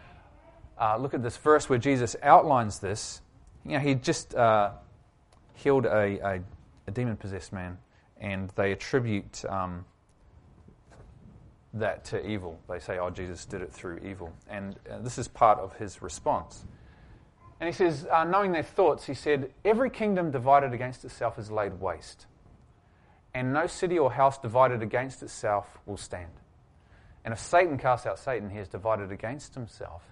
uh, 0.83 0.96
look 0.96 1.14
at 1.14 1.22
this 1.22 1.37
verse 1.37 1.68
where 1.68 1.78
Jesus 1.78 2.16
outlines 2.22 2.78
this. 2.78 3.20
You 3.64 3.72
know, 3.72 3.78
he 3.78 3.94
just 3.94 4.35
uh, 4.35 4.70
healed 5.54 5.87
a, 5.87 6.18
a, 6.26 6.40
a 6.87 6.90
demon 6.90 7.16
possessed 7.16 7.52
man, 7.52 7.78
and 8.20 8.50
they 8.57 8.72
attribute 8.72 9.44
um, 9.48 9.85
that 11.74 12.04
to 12.07 12.26
evil. 12.26 12.59
They 12.68 12.78
say, 12.78 12.98
oh, 12.98 13.11
Jesus 13.11 13.44
did 13.44 13.62
it 13.62 13.72
through 13.72 13.98
evil. 13.98 14.33
And 14.48 14.76
uh, 14.90 14.98
this 14.98 15.18
is 15.18 15.28
part 15.28 15.59
of 15.59 15.74
his 15.76 16.02
response. 16.02 16.64
And 17.61 17.68
he 17.68 17.76
says, 17.76 18.07
uh, 18.11 18.24
knowing 18.24 18.52
their 18.52 18.62
thoughts, 18.62 19.07
he 19.07 19.14
said, 19.14 19.50
Every 19.64 19.90
kingdom 19.90 20.30
divided 20.30 20.72
against 20.72 21.04
itself 21.04 21.38
is 21.38 21.50
laid 21.50 21.80
waste, 21.80 22.26
and 23.33 23.52
no 23.52 23.66
city 23.66 23.98
or 23.98 24.12
house 24.12 24.38
divided 24.38 24.83
against 24.83 25.22
itself 25.22 25.78
will 25.87 25.96
stand. 25.96 26.30
And 27.24 27.32
if 27.32 27.40
Satan 27.40 27.78
casts 27.78 28.06
out 28.06 28.18
Satan, 28.18 28.50
he 28.50 28.58
is 28.58 28.68
divided 28.68 29.10
against 29.10 29.54
himself. 29.54 30.02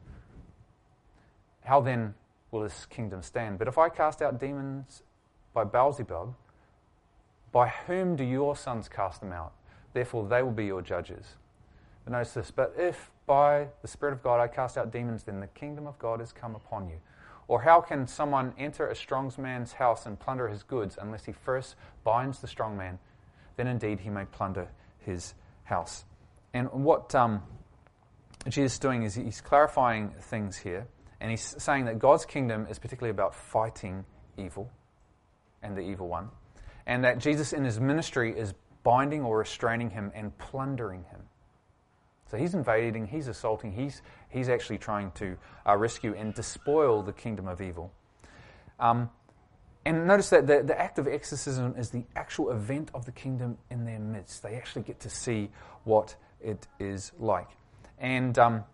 How 1.64 1.80
then 1.80 2.14
will 2.50 2.62
his 2.62 2.86
kingdom 2.86 3.22
stand? 3.22 3.58
But 3.58 3.68
if 3.68 3.78
I 3.78 3.88
cast 3.88 4.22
out 4.22 4.40
demons 4.40 5.02
by 5.52 5.64
Beelzebub, 5.64 6.34
by 7.52 7.68
whom 7.68 8.16
do 8.16 8.24
your 8.24 8.56
sons 8.56 8.88
cast 8.88 9.20
them 9.20 9.32
out? 9.32 9.52
Therefore, 9.92 10.26
they 10.26 10.42
will 10.42 10.52
be 10.52 10.64
your 10.64 10.80
judges. 10.80 11.36
But 12.04 12.12
notice 12.12 12.32
this, 12.32 12.50
but 12.50 12.74
if 12.78 13.10
by 13.26 13.68
the 13.82 13.88
Spirit 13.88 14.12
of 14.12 14.22
God 14.22 14.40
I 14.40 14.48
cast 14.48 14.78
out 14.78 14.90
demons, 14.90 15.24
then 15.24 15.40
the 15.40 15.46
kingdom 15.48 15.86
of 15.86 15.98
God 15.98 16.20
has 16.20 16.32
come 16.32 16.54
upon 16.54 16.88
you. 16.88 16.96
Or 17.46 17.60
how 17.60 17.80
can 17.80 18.06
someone 18.06 18.54
enter 18.56 18.88
a 18.88 18.96
strong 18.96 19.30
man's 19.36 19.72
house 19.72 20.06
and 20.06 20.18
plunder 20.18 20.48
his 20.48 20.62
goods 20.62 20.96
unless 21.00 21.26
he 21.26 21.32
first 21.32 21.76
binds 22.02 22.40
the 22.40 22.48
strong 22.48 22.76
man? 22.76 22.98
Then 23.56 23.66
indeed 23.66 24.00
he 24.00 24.10
may 24.10 24.24
plunder 24.24 24.68
his 25.00 25.34
house. 25.64 26.04
And 26.54 26.70
what 26.72 27.14
um, 27.14 27.42
Jesus 28.48 28.74
is 28.74 28.78
doing 28.78 29.02
is 29.02 29.14
he's 29.14 29.40
clarifying 29.40 30.10
things 30.20 30.56
here, 30.56 30.86
and 31.20 31.30
he's 31.30 31.54
saying 31.58 31.86
that 31.86 31.98
God's 31.98 32.24
kingdom 32.24 32.66
is 32.68 32.78
particularly 32.78 33.10
about 33.10 33.34
fighting 33.34 34.04
evil 34.36 34.70
and 35.62 35.76
the 35.76 35.80
evil 35.80 36.08
one, 36.08 36.28
and 36.86 37.04
that 37.04 37.18
Jesus 37.18 37.52
in 37.52 37.64
his 37.64 37.80
ministry 37.80 38.36
is 38.36 38.54
binding 38.82 39.22
or 39.22 39.38
restraining 39.38 39.90
him 39.90 40.10
and 40.14 40.36
plundering 40.38 41.04
him. 41.04 41.20
So 42.30 42.36
he's 42.36 42.54
invading, 42.54 43.06
he's 43.06 43.28
assaulting, 43.28 43.72
he's, 43.72 44.02
he's 44.30 44.48
actually 44.48 44.78
trying 44.78 45.10
to 45.12 45.36
uh, 45.68 45.76
rescue 45.76 46.14
and 46.16 46.32
despoil 46.34 47.02
the 47.02 47.12
kingdom 47.12 47.46
of 47.46 47.60
evil. 47.60 47.92
Um, 48.80 49.10
and 49.84 50.06
notice 50.06 50.30
that 50.30 50.46
the, 50.46 50.62
the 50.62 50.80
act 50.80 50.98
of 50.98 51.06
exorcism 51.06 51.74
is 51.76 51.90
the 51.90 52.04
actual 52.16 52.50
event 52.50 52.90
of 52.94 53.04
the 53.04 53.12
kingdom 53.12 53.58
in 53.70 53.84
their 53.84 53.98
midst. 53.98 54.42
They 54.42 54.54
actually 54.54 54.82
get 54.82 55.00
to 55.00 55.10
see 55.10 55.50
what 55.84 56.16
it 56.44 56.66
is 56.78 57.12
like. 57.18 57.48
And 57.98 58.38
um, 58.38 58.64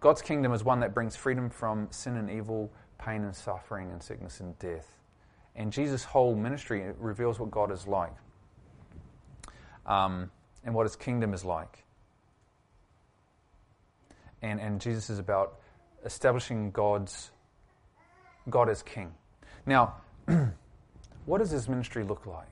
God's 0.00 0.22
kingdom 0.22 0.52
is 0.52 0.64
one 0.64 0.80
that 0.80 0.94
brings 0.94 1.16
freedom 1.16 1.48
from 1.48 1.88
sin 1.90 2.16
and 2.16 2.30
evil, 2.30 2.72
pain 2.98 3.22
and 3.22 3.34
suffering, 3.34 3.90
and 3.90 4.02
sickness 4.02 4.40
and 4.40 4.58
death. 4.58 4.98
And 5.54 5.72
Jesus' 5.72 6.04
whole 6.04 6.34
ministry 6.34 6.84
reveals 6.98 7.38
what 7.38 7.50
God 7.50 7.70
is 7.70 7.86
like 7.86 8.14
um, 9.86 10.30
and 10.64 10.74
what 10.74 10.84
his 10.84 10.96
kingdom 10.96 11.34
is 11.34 11.44
like. 11.44 11.84
And, 14.40 14.60
and 14.60 14.80
Jesus 14.80 15.08
is 15.08 15.18
about 15.18 15.58
establishing 16.04 16.70
God's 16.72 17.30
God 18.50 18.68
as 18.68 18.82
king. 18.82 19.12
Now, 19.66 19.94
what 21.26 21.38
does 21.38 21.50
his 21.50 21.68
ministry 21.68 22.02
look 22.02 22.26
like? 22.26 22.48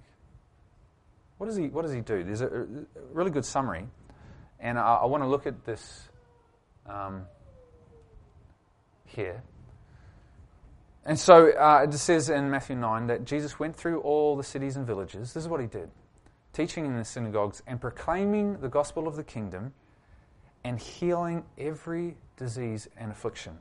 What 1.39 1.47
does 1.47 1.57
he, 1.57 1.69
what 1.69 1.83
does 1.83 1.93
he 1.93 2.01
do? 2.01 2.23
There's 2.23 2.43
a, 2.43 2.47
a 2.47 2.67
really 3.13 3.31
good 3.31 3.45
summary, 3.45 3.87
and 4.61 4.79
I, 4.79 4.97
I 4.97 5.07
want 5.07 5.23
to 5.23 5.29
look 5.29 5.47
at 5.47 5.65
this 5.65 6.09
um, 6.87 7.27
here. 9.07 9.43
And 11.05 11.19
so 11.19 11.51
uh, 11.51 11.87
it 11.89 11.93
says 11.95 12.29
in 12.29 12.51
Matthew 12.51 12.77
9 12.77 13.07
that 13.07 13.25
Jesus 13.25 13.59
went 13.59 13.75
through 13.75 14.01
all 14.01 14.37
the 14.37 14.45
cities 14.45 14.77
and 14.77 14.87
villages. 14.87 15.33
This 15.33 15.45
is 15.45 15.49
what 15.49 15.61
he 15.61 15.67
did 15.67 15.91
teaching 16.53 16.85
in 16.85 16.97
the 16.97 17.05
synagogues 17.05 17.63
and 17.69 17.81
proclaiming 17.81 18.61
the 18.61 18.69
gospel 18.69 19.07
of 19.07 19.15
the 19.15 19.23
kingdom 19.23 19.73
and 20.65 20.81
healing 20.81 21.45
every 21.57 22.17
disease 22.37 22.89
and 22.97 23.13
affliction. 23.13 23.57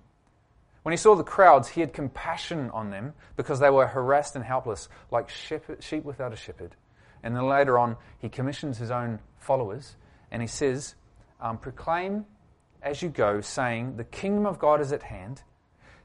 When 0.82 0.92
he 0.92 0.98
saw 0.98 1.16
the 1.16 1.24
crowds, 1.24 1.70
he 1.70 1.82
had 1.82 1.94
compassion 1.94 2.72
on 2.72 2.90
them 2.90 3.14
because 3.36 3.60
they 3.60 3.70
were 3.70 3.86
harassed 3.86 4.36
and 4.36 4.44
helpless, 4.44 4.90
like 5.12 5.30
shepherd, 5.30 5.84
sheep 5.84 6.04
without 6.04 6.34
a 6.34 6.36
shepherd. 6.36 6.76
And 7.22 7.36
then 7.36 7.48
later 7.48 7.78
on, 7.78 7.96
he 8.18 8.28
commissions 8.28 8.78
his 8.78 8.90
own 8.90 9.20
followers 9.38 9.96
and 10.32 10.42
he 10.42 10.48
says, 10.48 10.96
um, 11.42 11.58
Proclaim 11.58 12.26
as 12.82 13.02
you 13.02 13.10
go, 13.10 13.42
saying, 13.42 13.98
The 13.98 14.04
kingdom 14.04 14.46
of 14.46 14.60
God 14.60 14.82
is 14.82 14.92
at 14.92 15.04
hand. 15.04 15.44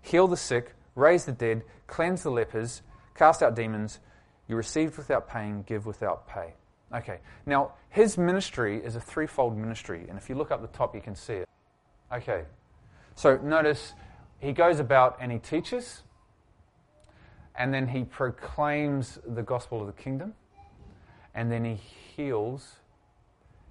Heal 0.02 0.28
the 0.28 0.36
sick, 0.36 0.74
raise 0.94 1.24
the 1.24 1.32
dead, 1.32 1.62
cleanse 1.86 2.22
the 2.22 2.30
lepers, 2.30 2.82
cast 3.14 3.42
out 3.42 3.54
demons. 3.54 4.00
You 4.48 4.56
received 4.56 4.96
without 4.98 5.28
paying, 5.28 5.62
give 5.62 5.86
without 5.86 6.28
pay. 6.28 6.54
Okay, 6.94 7.18
now 7.46 7.72
his 7.88 8.18
ministry 8.18 8.80
is 8.84 8.94
a 8.94 9.00
threefold 9.00 9.56
ministry, 9.56 10.06
and 10.08 10.18
if 10.18 10.28
you 10.28 10.34
look 10.34 10.50
up 10.50 10.60
the 10.60 10.68
top, 10.68 10.94
you 10.94 11.00
can 11.00 11.14
see 11.14 11.34
it. 11.34 11.48
Okay, 12.12 12.44
so 13.14 13.36
notice 13.38 13.94
he 14.38 14.52
goes 14.52 14.78
about 14.78 15.16
and 15.20 15.32
he 15.32 15.38
teaches, 15.38 16.02
and 17.56 17.72
then 17.72 17.88
he 17.88 18.04
proclaims 18.04 19.18
the 19.26 19.42
gospel 19.42 19.80
of 19.80 19.86
the 19.86 19.92
kingdom, 20.00 20.34
and 21.34 21.50
then 21.50 21.64
he 21.64 21.74
heals 21.74 22.76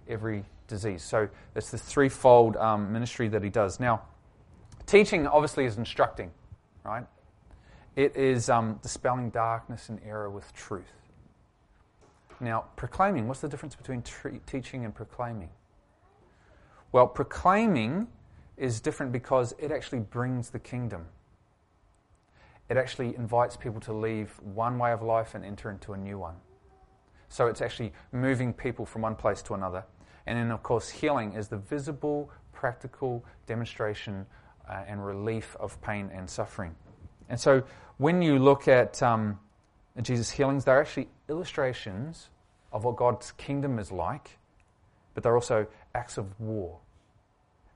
every 0.07 0.45
disease. 0.67 1.03
So 1.03 1.29
it's 1.55 1.71
the 1.71 1.77
threefold 1.77 2.57
um, 2.57 2.91
ministry 2.91 3.27
that 3.29 3.43
he 3.43 3.49
does. 3.49 3.79
Now, 3.79 4.03
teaching 4.85 5.27
obviously 5.27 5.65
is 5.65 5.77
instructing, 5.77 6.31
right? 6.83 7.05
It 7.95 8.15
is 8.15 8.49
um, 8.49 8.79
dispelling 8.81 9.29
darkness 9.29 9.89
and 9.89 9.99
error 10.05 10.29
with 10.29 10.51
truth. 10.53 10.91
Now, 12.39 12.65
proclaiming, 12.75 13.27
what's 13.27 13.41
the 13.41 13.47
difference 13.47 13.75
between 13.75 14.01
tre- 14.01 14.39
teaching 14.45 14.83
and 14.83 14.93
proclaiming? 14.93 15.49
Well, 16.91 17.07
proclaiming 17.07 18.07
is 18.57 18.81
different 18.81 19.11
because 19.11 19.53
it 19.59 19.71
actually 19.71 19.99
brings 19.99 20.49
the 20.49 20.59
kingdom. 20.59 21.05
It 22.69 22.77
actually 22.77 23.15
invites 23.15 23.55
people 23.55 23.81
to 23.81 23.93
leave 23.93 24.31
one 24.41 24.77
way 24.77 24.91
of 24.91 25.01
life 25.01 25.35
and 25.35 25.45
enter 25.45 25.69
into 25.69 25.93
a 25.93 25.97
new 25.97 26.17
one. 26.17 26.35
So 27.29 27.47
it's 27.47 27.61
actually 27.61 27.93
moving 28.11 28.53
people 28.53 28.85
from 28.85 29.01
one 29.01 29.15
place 29.15 29.41
to 29.43 29.53
another. 29.53 29.83
And 30.25 30.37
then, 30.37 30.51
of 30.51 30.63
course, 30.63 30.89
healing 30.89 31.33
is 31.33 31.47
the 31.47 31.57
visible, 31.57 32.29
practical 32.53 33.25
demonstration 33.45 34.25
uh, 34.69 34.83
and 34.87 35.05
relief 35.05 35.55
of 35.59 35.81
pain 35.81 36.09
and 36.13 36.29
suffering. 36.29 36.75
And 37.29 37.39
so, 37.39 37.63
when 37.97 38.21
you 38.21 38.39
look 38.39 38.67
at 38.67 39.03
um, 39.03 39.39
Jesus' 40.01 40.29
healings, 40.29 40.65
they're 40.65 40.79
actually 40.79 41.09
illustrations 41.29 42.29
of 42.71 42.83
what 42.83 42.95
God's 42.95 43.31
kingdom 43.33 43.79
is 43.79 43.91
like, 43.91 44.37
but 45.13 45.23
they're 45.23 45.35
also 45.35 45.67
acts 45.93 46.17
of 46.17 46.39
war. 46.39 46.79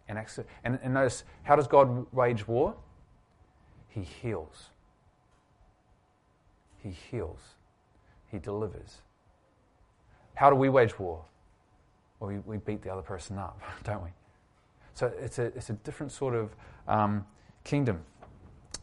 And, 0.08 0.18
acts 0.18 0.38
of, 0.38 0.46
and, 0.64 0.80
and 0.82 0.94
notice, 0.94 1.24
how 1.44 1.56
does 1.56 1.68
God 1.68 2.08
wage 2.14 2.48
war? 2.48 2.76
He 3.90 4.02
heals. 4.02 4.70
He 6.82 6.90
heals. 6.90 7.40
He 8.32 8.40
delivers. 8.40 9.02
How 10.36 10.50
do 10.50 10.56
we 10.56 10.70
wage 10.70 10.98
war? 10.98 11.26
Well, 12.20 12.32
we, 12.32 12.40
we 12.40 12.58
beat 12.58 12.82
the 12.82 12.92
other 12.92 13.02
person 13.02 13.38
up, 13.38 13.62
don't 13.84 14.04
we? 14.04 14.10
So 14.94 15.12
it's 15.20 15.40
a, 15.40 15.46
it's 15.46 15.70
a 15.70 15.74
different 15.74 16.12
sort 16.12 16.34
of 16.34 16.56
um, 16.88 17.26
kingdom. 17.64 18.02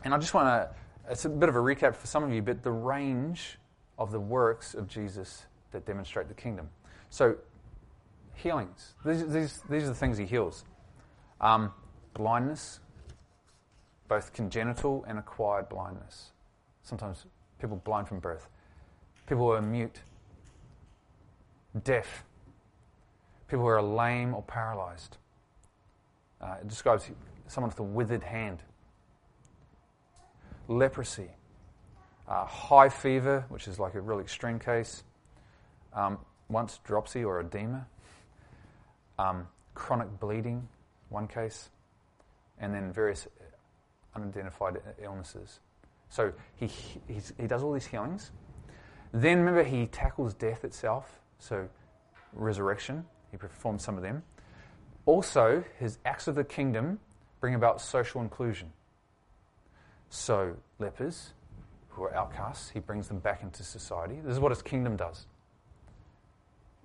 And 0.05 0.14
I 0.14 0.18
just 0.18 0.35
want 0.35 0.47
to, 0.47 0.70
it's 1.11 1.25
a 1.25 1.29
bit 1.29 1.49
of 1.49 1.57
a 1.57 1.61
recap 1.61 1.94
for 1.94 2.07
some 2.07 2.23
of 2.23 2.33
you, 2.33 2.42
but 2.42 2.62
the 2.62 2.70
range 2.70 3.59
of 3.99 4.12
the 4.12 4.20
works 4.20 4.75
of 4.75 4.87
Jesus 4.87 5.47
that 5.73 5.85
demonstrate 5.87 6.29
the 6.29 6.35
kingdom. 6.35 6.68
So, 7.11 7.37
healings. 8.35 8.94
These, 9.05 9.29
these, 9.29 9.62
these 9.68 9.85
are 9.85 9.88
the 9.88 9.94
things 9.94 10.18
he 10.18 10.25
heals 10.25 10.64
um, 11.40 11.73
blindness, 12.14 12.81
both 14.09 14.33
congenital 14.33 15.05
and 15.09 15.18
acquired 15.18 15.68
blindness. 15.68 16.33
Sometimes 16.83 17.27
people 17.61 17.77
blind 17.85 18.09
from 18.09 18.20
birth. 18.20 18.49
People 19.27 19.47
who 19.47 19.53
are 19.53 19.62
mute, 19.62 20.01
deaf, 21.83 22.25
people 23.48 23.64
who 23.64 23.68
are 23.68 23.83
lame 23.83 24.35
or 24.35 24.42
paralyzed. 24.42 25.18
Uh, 26.40 26.57
it 26.61 26.68
describes 26.68 27.11
someone 27.46 27.70
with 27.70 27.80
a 27.80 27.83
withered 27.83 28.22
hand. 28.22 28.62
Leprosy, 30.68 31.30
uh, 32.28 32.44
high 32.46 32.88
fever, 32.88 33.44
which 33.48 33.68
is 33.68 33.78
like 33.78 33.94
a 33.94 34.00
really 34.00 34.22
extreme 34.22 34.59
case, 34.59 35.04
um, 35.92 36.18
once 36.48 36.80
dropsy 36.85 37.24
or 37.24 37.40
edema, 37.40 37.87
um, 39.18 39.46
chronic 39.74 40.09
bleeding, 40.20 40.66
one 41.09 41.26
case, 41.26 41.70
and 42.59 42.74
then 42.74 42.92
various 42.92 43.26
unidentified 44.14 44.80
illnesses. 45.02 45.61
So 46.09 46.33
he, 46.57 46.70
he 47.09 47.46
does 47.46 47.62
all 47.62 47.72
these 47.72 47.87
healings. 47.87 48.30
Then 49.12 49.38
remember, 49.38 49.62
he 49.64 49.87
tackles 49.87 50.35
death 50.35 50.64
itself, 50.64 51.20
so 51.38 51.68
resurrection. 52.33 53.04
He 53.35 53.38
performs 53.38 53.83
some 53.83 53.97
of 53.97 54.05
them. 54.05 54.23
Also, 55.07 55.64
his 55.81 55.99
acts 56.05 56.29
of 56.29 56.37
the 56.37 56.44
kingdom 56.44 57.01
bring 57.40 57.57
about 57.57 57.81
social 57.81 58.20
inclusion. 58.20 58.73
So, 60.09 60.55
lepers, 60.79 61.33
who 61.88 62.05
are 62.05 62.14
outcasts, 62.14 62.70
he 62.70 62.79
brings 62.79 63.09
them 63.09 63.18
back 63.18 63.42
into 63.42 63.64
society. 63.64 64.20
This 64.23 64.35
is 64.35 64.38
what 64.38 64.53
his 64.53 64.62
kingdom 64.62 64.94
does. 64.94 65.27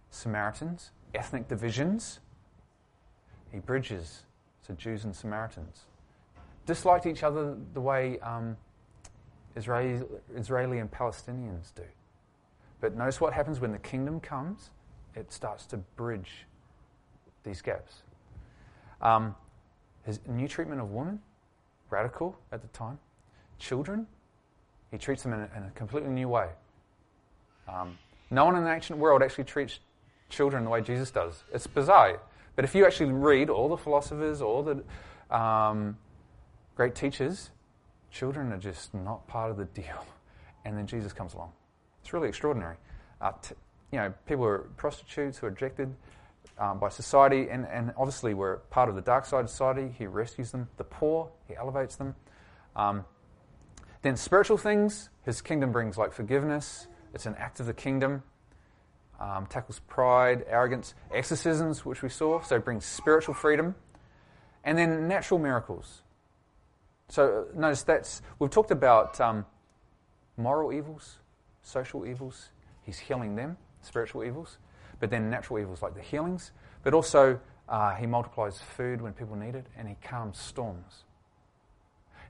Samaritans, 0.10 0.90
ethnic 1.14 1.48
divisions, 1.48 2.20
he 3.52 3.60
bridges. 3.60 4.24
So, 4.68 4.74
Jews 4.74 5.06
and 5.06 5.16
Samaritans 5.16 5.86
disliked 6.66 7.06
each 7.06 7.22
other 7.22 7.56
the 7.76 7.82
way 7.82 8.18
um, 8.22 8.58
Israeli, 9.56 10.04
Israeli 10.36 10.80
and 10.80 10.90
Palestinians 10.90 11.76
do. 11.76 11.84
But 12.82 12.98
notice 12.98 13.22
what 13.22 13.34
happens 13.34 13.60
when 13.60 13.72
the 13.72 13.78
kingdom 13.78 14.20
comes 14.20 14.72
it 15.16 15.32
starts 15.32 15.66
to 15.68 15.78
bridge 15.78 16.46
these 17.44 17.62
gaps. 17.62 18.04
Um, 19.02 19.36
his 20.04 20.20
new 20.28 20.48
treatment 20.48 20.82
of 20.82 20.92
women, 20.92 21.20
radical 21.90 22.38
at 22.52 22.62
the 22.62 22.68
time. 22.70 23.00
Children, 23.58 24.08
he 24.92 24.98
treats 24.98 25.24
them 25.24 25.34
in 25.34 25.40
a, 25.42 25.50
in 25.58 25.64
a 25.64 25.72
completely 25.76 26.10
new 26.10 26.28
way. 26.30 26.50
Um, 27.68 27.98
no 28.32 28.46
one 28.46 28.56
in 28.56 28.64
the 28.64 28.74
ancient 28.74 29.00
world 29.00 29.22
actually 29.22 29.44
treats 29.44 29.80
children 30.30 30.64
the 30.64 30.70
way 30.70 30.82
Jesus 30.82 31.12
does. 31.12 31.44
It's 31.54 31.68
bizarre. 31.68 32.20
But 32.56 32.66
if 32.66 32.76
you 32.76 32.86
actually 32.86 33.12
read 33.12 33.50
all 33.50 33.70
the 33.70 33.78
philosophers, 33.78 34.42
all 34.42 34.64
the 34.64 35.36
um, 35.36 35.98
great 36.76 36.96
teachers, 36.96 37.52
children 38.12 38.52
are 38.52 38.58
just 38.58 38.94
not 38.94 39.28
part 39.28 39.52
of 39.52 39.58
the 39.58 39.66
deal. 39.66 40.06
And 40.66 40.78
then 40.78 40.86
Jesus 40.86 41.14
comes 41.14 41.34
along. 41.34 41.54
It's 42.02 42.12
really 42.12 42.28
extraordinary. 42.28 42.76
Uh, 43.22 43.32
t- 43.42 43.56
you 43.92 43.98
know, 44.00 44.14
people 44.28 44.44
were 44.44 44.70
prostitutes 44.78 45.38
who 45.38 45.48
were 45.48 45.52
rejected 45.52 45.94
um, 46.58 46.80
by 46.80 46.90
society, 46.90 47.48
and, 47.50 47.66
and 47.68 47.94
obviously 47.98 48.34
were 48.34 48.62
part 48.70 48.90
of 48.90 48.96
the 48.96 49.02
dark 49.02 49.26
side 49.26 49.46
of 49.46 49.50
society. 49.50 49.94
He 49.98 50.06
rescues 50.06 50.52
them. 50.52 50.68
The 50.78 50.84
poor, 50.84 51.30
he 51.48 51.56
elevates 51.56 51.96
them. 51.96 52.16
Um, 52.76 53.06
then 54.02 54.16
spiritual 54.16 54.58
things, 54.58 55.10
his 55.24 55.42
kingdom 55.42 55.72
brings 55.72 55.98
like 55.98 56.14
forgiveness. 56.14 56.88
It's 57.14 57.26
an 57.26 57.36
act 57.38 57.60
of 57.60 57.66
the 57.66 57.74
kingdom. 57.74 58.24
Um, 59.20 59.48
tackles 59.48 59.80
pride, 59.88 60.46
arrogance, 60.48 60.94
exorcisms, 61.14 61.84
which 61.84 62.02
we 62.02 62.10
saw, 62.10 62.42
so 62.42 62.56
it 62.56 62.64
brings 62.64 62.86
spiritual 62.86 63.34
freedom. 63.34 63.76
And 64.64 64.78
then 64.78 65.08
natural 65.08 65.40
miracles. 65.40 66.04
So 67.10 67.48
notice 67.56 67.84
that's, 67.84 68.22
we've 68.38 68.52
talked 68.52 68.72
about 68.72 69.20
um, 69.20 69.46
moral 70.38 70.72
evils, 70.72 71.18
social 71.64 72.06
evils. 72.06 72.50
He's 72.84 73.00
healing 73.00 73.36
them 73.36 73.58
spiritual 73.82 74.24
evils, 74.24 74.58
but 75.00 75.10
then 75.10 75.30
natural 75.30 75.60
evils 75.60 75.82
like 75.82 75.96
the 75.96 76.02
healings, 76.02 76.52
but 76.84 76.94
also 76.94 77.40
uh, 77.68 77.96
he 77.96 78.06
multiplies 78.06 78.60
food 78.60 79.02
when 79.02 79.14
people 79.14 79.36
need 79.36 79.56
it 79.56 79.66
and 79.78 79.88
he 79.88 79.96
calms 80.04 80.38
storms. 80.38 81.04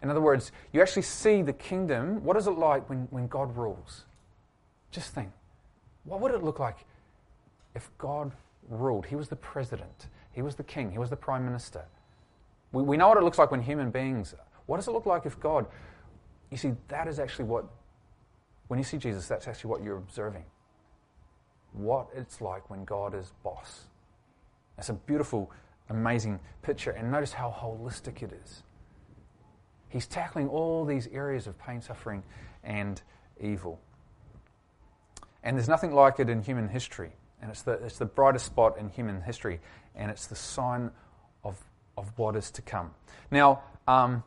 In 0.01 0.09
other 0.09 0.21
words, 0.21 0.51
you 0.71 0.81
actually 0.81 1.01
see 1.01 1.41
the 1.41 1.53
kingdom. 1.53 2.23
What 2.23 2.37
is 2.37 2.47
it 2.47 2.51
like 2.51 2.89
when, 2.89 3.07
when 3.09 3.27
God 3.27 3.55
rules? 3.55 4.05
Just 4.91 5.13
think. 5.13 5.31
What 6.05 6.21
would 6.21 6.33
it 6.33 6.43
look 6.43 6.59
like 6.59 6.77
if 7.75 7.89
God 7.97 8.31
ruled? 8.69 9.05
He 9.05 9.15
was 9.15 9.27
the 9.27 9.35
president, 9.35 10.07
he 10.31 10.41
was 10.41 10.55
the 10.55 10.63
king, 10.63 10.91
he 10.91 10.97
was 10.97 11.09
the 11.09 11.17
prime 11.17 11.43
minister. 11.43 11.83
We, 12.71 12.83
we 12.83 12.97
know 12.97 13.09
what 13.09 13.17
it 13.17 13.23
looks 13.23 13.37
like 13.37 13.51
when 13.51 13.61
human 13.61 13.91
beings. 13.91 14.35
What 14.67 14.77
does 14.77 14.87
it 14.87 14.91
look 14.91 15.05
like 15.05 15.25
if 15.25 15.39
God 15.39 15.65
you 16.49 16.57
see, 16.57 16.73
that 16.87 17.07
is 17.07 17.19
actually 17.19 17.45
what, 17.45 17.65
when 18.67 18.79
you 18.79 18.83
see 18.83 18.97
Jesus, 18.97 19.27
that's 19.27 19.47
actually 19.47 19.69
what 19.69 19.83
you're 19.83 19.97
observing. 19.97 20.43
What 21.73 22.07
it's 22.15 22.41
like 22.41 22.69
when 22.69 22.85
God 22.85 23.13
is 23.13 23.31
boss. 23.43 23.81
It's 24.77 24.89
a 24.89 24.93
beautiful, 24.93 25.51
amazing 25.89 26.39
picture. 26.61 26.91
And 26.91 27.11
notice 27.11 27.33
how 27.33 27.53
holistic 27.55 28.23
it 28.23 28.31
is. 28.43 28.63
He's 29.89 30.07
tackling 30.07 30.47
all 30.47 30.85
these 30.85 31.07
areas 31.07 31.47
of 31.47 31.57
pain, 31.59 31.81
suffering, 31.81 32.23
and 32.63 33.01
evil. 33.41 33.79
And 35.43 35.57
there's 35.57 35.69
nothing 35.69 35.93
like 35.93 36.19
it 36.19 36.29
in 36.29 36.41
human 36.41 36.67
history. 36.67 37.11
And 37.41 37.49
it's 37.49 37.61
the, 37.63 37.73
it's 37.73 37.97
the 37.97 38.05
brightest 38.05 38.45
spot 38.45 38.77
in 38.77 38.89
human 38.89 39.21
history. 39.21 39.59
And 39.95 40.11
it's 40.11 40.27
the 40.27 40.35
sign 40.35 40.91
of, 41.43 41.57
of 41.97 42.11
what 42.17 42.35
is 42.35 42.51
to 42.51 42.61
come. 42.61 42.91
Now, 43.31 43.63
um, 43.87 44.23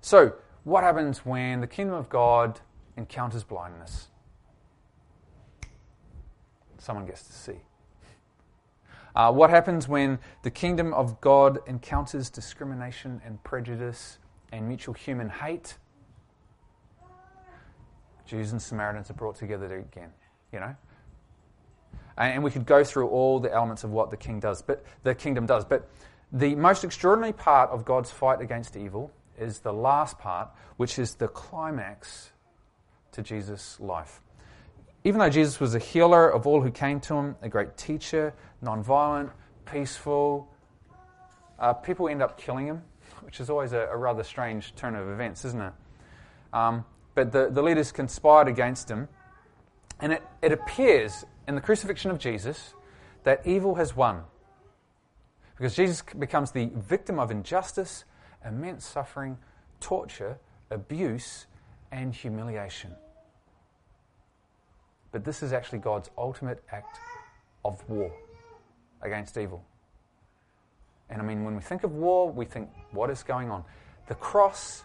so 0.00 0.34
what 0.64 0.84
happens 0.84 1.24
when 1.24 1.60
the 1.60 1.66
kingdom 1.66 1.94
of 1.94 2.08
God 2.08 2.60
encounters 2.96 3.44
blindness? 3.44 4.08
Someone 6.86 7.04
gets 7.04 7.24
to 7.24 7.32
see. 7.32 7.58
Uh, 9.16 9.32
what 9.32 9.50
happens 9.50 9.88
when 9.88 10.20
the 10.44 10.52
kingdom 10.52 10.94
of 10.94 11.20
God 11.20 11.58
encounters 11.66 12.30
discrimination 12.30 13.20
and 13.24 13.42
prejudice 13.42 14.18
and 14.52 14.68
mutual 14.68 14.94
human 14.94 15.28
hate? 15.28 15.78
Jews 18.24 18.52
and 18.52 18.62
Samaritans 18.62 19.10
are 19.10 19.14
brought 19.14 19.34
together 19.34 19.76
again, 19.76 20.10
you 20.52 20.60
know? 20.60 20.76
And 22.16 22.44
we 22.44 22.52
could 22.52 22.66
go 22.66 22.84
through 22.84 23.08
all 23.08 23.40
the 23.40 23.52
elements 23.52 23.82
of 23.82 23.90
what 23.90 24.12
the 24.12 24.16
king 24.16 24.38
does, 24.38 24.62
but 24.62 24.84
the 25.02 25.12
kingdom 25.12 25.44
does. 25.44 25.64
But 25.64 25.90
the 26.30 26.54
most 26.54 26.84
extraordinary 26.84 27.32
part 27.32 27.70
of 27.70 27.84
God's 27.84 28.12
fight 28.12 28.40
against 28.40 28.76
evil 28.76 29.10
is 29.36 29.58
the 29.58 29.72
last 29.72 30.20
part, 30.20 30.50
which 30.76 31.00
is 31.00 31.16
the 31.16 31.26
climax 31.26 32.30
to 33.10 33.22
Jesus' 33.22 33.80
life. 33.80 34.20
Even 35.06 35.20
though 35.20 35.30
Jesus 35.30 35.60
was 35.60 35.76
a 35.76 35.78
healer 35.78 36.28
of 36.28 36.48
all 36.48 36.60
who 36.60 36.72
came 36.72 36.98
to 36.98 37.14
him, 37.14 37.36
a 37.40 37.48
great 37.48 37.76
teacher, 37.76 38.34
nonviolent, 38.60 39.30
peaceful, 39.64 40.52
uh, 41.60 41.72
people 41.74 42.08
end 42.08 42.20
up 42.20 42.36
killing 42.36 42.66
him, 42.66 42.82
which 43.20 43.38
is 43.38 43.48
always 43.48 43.72
a, 43.72 43.82
a, 43.82 43.96
rather 43.96 44.24
strange 44.24 44.74
turn 44.74 44.96
of 44.96 45.08
events, 45.08 45.44
isn't 45.44 45.60
it? 45.60 45.72
Um, 46.52 46.84
but 47.14 47.30
the, 47.30 47.50
the 47.52 47.62
leaders 47.62 47.92
conspired 47.92 48.48
against 48.48 48.90
him, 48.90 49.06
and 50.00 50.12
it, 50.12 50.24
it 50.42 50.50
appears 50.50 51.24
in 51.46 51.54
the 51.54 51.60
crucifixion 51.60 52.10
of 52.10 52.18
Jesus 52.18 52.74
that 53.22 53.46
evil 53.46 53.76
has 53.76 53.94
won. 53.94 54.24
Because 55.56 55.76
Jesus 55.76 56.02
becomes 56.18 56.50
the 56.50 56.72
victim 56.74 57.20
of 57.20 57.30
injustice, 57.30 58.06
immense 58.44 58.84
suffering, 58.84 59.38
torture, 59.78 60.40
abuse, 60.68 61.46
and 61.92 62.12
humiliation. 62.12 62.90
But 65.16 65.24
this 65.24 65.42
is 65.42 65.54
actually 65.54 65.78
God's 65.78 66.10
ultimate 66.18 66.62
act 66.70 66.98
of 67.64 67.82
war 67.88 68.12
against 69.00 69.38
evil. 69.38 69.64
And 71.08 71.22
I 71.22 71.24
mean, 71.24 71.42
when 71.42 71.56
we 71.56 71.62
think 71.62 71.84
of 71.84 71.92
war, 71.92 72.30
we 72.30 72.44
think, 72.44 72.68
what 72.90 73.08
is 73.08 73.22
going 73.22 73.50
on? 73.50 73.64
The 74.08 74.14
cross 74.16 74.84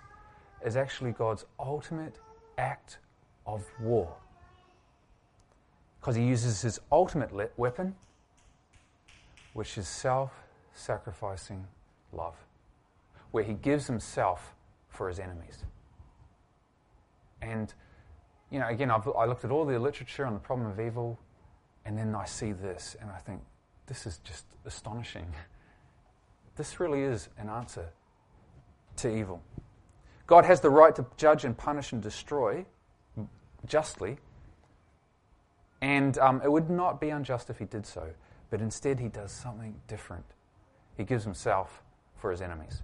is 0.66 0.78
actually 0.78 1.12
God's 1.12 1.44
ultimate 1.60 2.16
act 2.58 3.00
of 3.46 3.66
war. 3.82 4.16
Because 6.00 6.16
he 6.16 6.24
uses 6.24 6.62
his 6.62 6.80
ultimate 6.94 7.34
le- 7.34 7.50
weapon, 7.58 7.94
which 9.52 9.78
is 9.78 9.86
self 9.86 10.32
sacrificing 10.72 11.68
love, 12.14 12.38
where 13.32 13.44
he 13.44 13.52
gives 13.52 13.86
himself 13.86 14.56
for 14.88 15.10
his 15.10 15.20
enemies. 15.20 15.66
And, 17.42 17.74
you 18.52 18.60
know, 18.60 18.68
again, 18.68 18.92
I've, 18.92 19.08
I 19.08 19.26
looked 19.26 19.46
at 19.46 19.52
all 19.52 19.66
the 19.66 19.80
literature 19.80 20.26
on 20.26 20.34
the 20.34 20.40
problem 20.40 20.70
of 20.70 20.80
evil, 20.80 21.18
and 21.86 21.98
then 21.98 22.14
I 22.14 22.26
see 22.26 22.52
this, 22.52 22.96
and 23.00 23.10
I 23.10 23.18
think, 23.18 23.42
this 23.88 24.06
is 24.06 24.20
just 24.24 24.46
astonishing. 24.66 25.26
This 26.58 26.82
really 26.82 27.02
is 27.02 27.30
an 27.38 27.48
answer 27.48 27.88
to 28.98 29.10
evil. 29.10 29.42
God 30.28 30.44
has 30.44 30.60
the 30.60 30.70
right 30.70 30.94
to 30.98 31.06
judge 31.16 31.46
and 31.46 31.58
punish 31.58 31.94
and 31.94 32.04
destroy 32.04 32.66
justly, 33.66 34.18
and 35.82 36.18
um, 36.20 36.42
it 36.44 36.52
would 36.52 36.70
not 36.70 37.00
be 37.00 37.10
unjust 37.10 37.50
if 37.50 37.58
he 37.58 37.66
did 37.66 37.86
so, 37.86 38.10
but 38.50 38.62
instead 38.62 39.00
he 39.00 39.08
does 39.08 39.32
something 39.32 39.74
different. 39.88 40.26
He 40.98 41.06
gives 41.06 41.24
himself 41.24 41.82
for 42.18 42.32
his 42.32 42.42
enemies. 42.42 42.84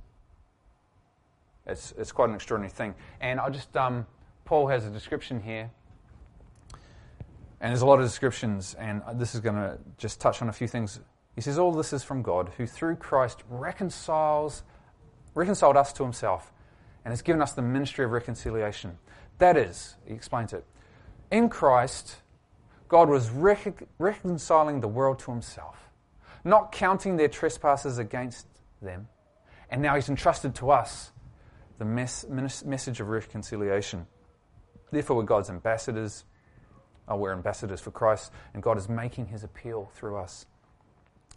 It's, 1.67 1.93
it's 1.97 2.11
quite 2.11 2.29
an 2.29 2.35
extraordinary 2.35 2.71
thing. 2.71 2.95
And 3.19 3.39
I 3.39 3.49
just, 3.49 3.75
um, 3.75 4.07
Paul 4.47 4.67
has 4.67 4.85
a 4.85 4.89
description 4.89 5.41
here. 5.41 5.69
And 7.59 7.71
there's 7.71 7.81
a 7.81 7.85
lot 7.85 7.99
of 7.99 8.05
descriptions, 8.05 8.75
and 8.75 9.01
this 9.15 9.35
is 9.35 9.41
going 9.41 9.57
to 9.57 9.77
just 9.97 10.21
touch 10.21 10.41
on 10.41 10.47
a 10.47 10.53
few 10.53 10.69
things. 10.69 11.01
He 11.35 11.41
says, 11.41 11.59
All 11.59 11.73
this 11.73 11.91
is 11.91 12.01
from 12.01 12.21
God, 12.21 12.51
who 12.55 12.65
through 12.65 12.95
Christ 12.95 13.43
reconciles, 13.49 14.63
reconciled 15.35 15.75
us 15.75 15.91
to 15.93 16.03
himself 16.03 16.53
and 17.03 17.11
has 17.11 17.21
given 17.21 17.41
us 17.41 17.51
the 17.51 17.61
ministry 17.61 18.05
of 18.05 18.11
reconciliation. 18.11 18.97
That 19.39 19.57
is, 19.57 19.97
he 20.05 20.13
explains 20.13 20.53
it, 20.53 20.63
in 21.29 21.49
Christ, 21.49 22.15
God 22.87 23.09
was 23.09 23.29
rec- 23.29 23.83
reconciling 23.99 24.79
the 24.79 24.87
world 24.87 25.19
to 25.19 25.31
himself, 25.31 25.89
not 26.45 26.71
counting 26.71 27.17
their 27.17 27.27
trespasses 27.27 27.97
against 27.97 28.47
them. 28.81 29.09
And 29.69 29.81
now 29.81 29.95
he's 29.95 30.07
entrusted 30.07 30.55
to 30.55 30.71
us 30.71 31.11
the 31.79 31.85
mes- 31.85 32.25
message 32.63 33.01
of 33.01 33.09
reconciliation. 33.09 34.07
Therefore, 34.91 35.17
we're 35.17 35.23
God's 35.23 35.49
ambassadors. 35.49 36.23
Oh, 37.07 37.15
we're 37.15 37.33
ambassadors 37.33 37.79
for 37.79 37.91
Christ, 37.91 38.31
and 38.53 38.61
God 38.61 38.77
is 38.77 38.89
making 38.89 39.27
his 39.27 39.43
appeal 39.43 39.89
through 39.95 40.17
us. 40.17 40.45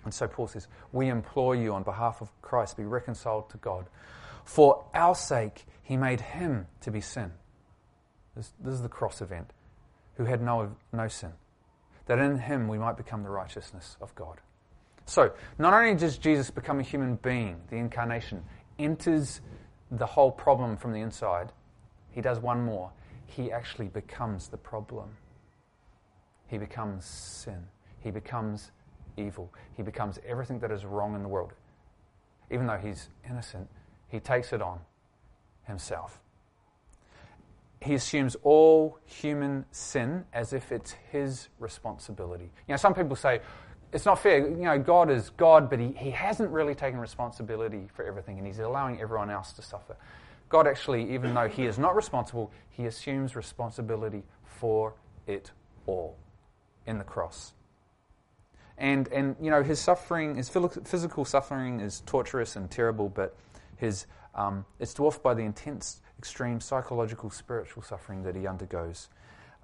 And 0.05 0.13
so 0.13 0.27
Paul 0.27 0.49
says, 0.49 0.67
We 0.93 1.09
implore 1.09 1.55
you 1.55 1.75
on 1.75 1.83
behalf 1.83 2.21
of 2.21 2.31
Christ, 2.43 2.77
be 2.77 2.85
reconciled 2.85 3.51
to 3.51 3.57
God. 3.59 3.87
For 4.45 4.85
our 4.95 5.15
sake, 5.15 5.67
he 5.83 5.97
made 5.97 6.21
him 6.21 6.67
to 6.81 6.91
be 6.91 7.01
sin. 7.01 7.33
This, 8.35 8.53
this 8.61 8.75
is 8.75 8.83
the 8.83 8.89
cross 8.89 9.21
event, 9.21 9.53
who 10.15 10.25
had 10.25 10.43
no, 10.43 10.75
no 10.93 11.09
sin, 11.09 11.33
that 12.07 12.19
in 12.19 12.39
him 12.39 12.69
we 12.69 12.79
might 12.79 12.97
become 12.97 13.23
the 13.23 13.31
righteousness 13.31 13.97
of 14.01 14.15
God. 14.15 14.41
So, 15.07 15.33
not 15.59 15.75
only 15.75 15.95
does 15.95 16.19
Jesus 16.19 16.51
become 16.51 16.79
a 16.79 16.85
human 16.85 17.17
being, 17.17 17.61
the 17.69 17.77
incarnation 17.77 18.45
enters 18.79 19.41
the 19.91 20.07
whole 20.07 20.31
problem 20.31 20.77
from 20.77 20.93
the 20.93 21.01
inside, 21.01 21.53
he 22.13 22.21
does 22.21 22.39
one 22.39 22.63
more 22.63 22.93
he 23.31 23.53
actually 23.53 23.89
becomes 23.89 24.49
the 24.49 24.57
problem. 24.57 25.09
He 26.49 26.59
becomes 26.59 27.05
sin. 27.05 27.67
He 28.01 28.11
becomes 28.11 28.73
evil. 29.17 29.53
He 29.77 29.83
becomes 29.83 30.19
everything 30.27 30.59
that 30.61 30.71
is 30.71 30.85
wrong 30.85 31.15
in 31.15 31.23
the 31.23 31.29
world. 31.29 31.53
Even 32.51 32.67
though 32.67 32.77
he's 32.77 33.09
innocent, 33.29 33.69
he 34.09 34.19
takes 34.19 34.53
it 34.53 34.61
on 34.61 34.81
himself. 35.65 36.21
He 37.81 37.95
assumes 37.95 38.37
all 38.43 38.99
human 39.05 39.65
sin 39.71 40.25
as 40.33 40.53
if 40.53 40.73
it's 40.73 40.93
his 41.11 41.49
responsibility. 41.59 42.51
You 42.67 42.73
know, 42.73 42.77
some 42.77 42.95
people 42.95 43.17
say, 43.17 43.41
it's 43.93 44.05
not 44.05 44.19
fair. 44.21 44.39
You 44.39 44.57
know, 44.57 44.79
God 44.79 45.11
is 45.11 45.31
God, 45.31 45.71
but 45.71 45.79
he, 45.79 45.93
he 45.93 46.11
hasn't 46.11 46.51
really 46.51 46.75
taken 46.75 47.01
responsibility 47.01 47.89
for 47.95 48.05
everything, 48.05 48.39
and 48.39 48.47
he's 48.47 48.59
allowing 48.59 49.01
everyone 49.01 49.31
else 49.31 49.53
to 49.55 49.63
suffer. 49.63 49.97
God 50.51 50.67
actually, 50.67 51.15
even 51.15 51.33
though 51.33 51.49
he 51.49 51.65
is 51.65 51.79
not 51.79 51.97
responsible, 51.97 52.51
he 52.69 52.87
assumes 52.87 53.35
responsibility 53.37 54.25
for 54.45 54.95
it 55.27 55.53
all 55.87 56.17
in 56.87 56.99
the 56.99 57.05
cross. 57.05 57.55
And, 58.77 59.09
and 59.09 59.37
you 59.41 59.51
know, 59.51 59.63
his 59.63 59.79
suffering, 59.79 60.35
his 60.35 60.49
physical 60.49 61.25
suffering 61.25 61.81
is 61.81 62.03
torturous 62.05 62.57
and 62.57 62.71
terrible, 62.71 63.09
but 63.09 63.37
his, 63.77 64.07
um, 64.35 64.65
it's 64.81 64.93
dwarfed 64.93 65.23
by 65.23 65.35
the 65.35 65.43
intense, 65.43 66.03
extreme 66.19 66.61
psychological, 66.61 67.31
spiritual 67.31 67.83
suffering 67.83 68.25
that 68.25 68.35
he 68.35 68.47
undergoes. 68.47 69.09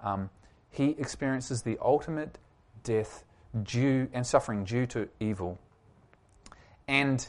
Um, 0.01 0.29
he 0.69 0.91
experiences 0.99 1.63
the 1.63 1.77
ultimate 1.81 2.37
death 2.83 3.25
due 3.63 4.07
and 4.13 4.25
suffering 4.25 4.63
due 4.63 4.85
to 4.87 5.09
evil. 5.19 5.59
And 6.87 7.27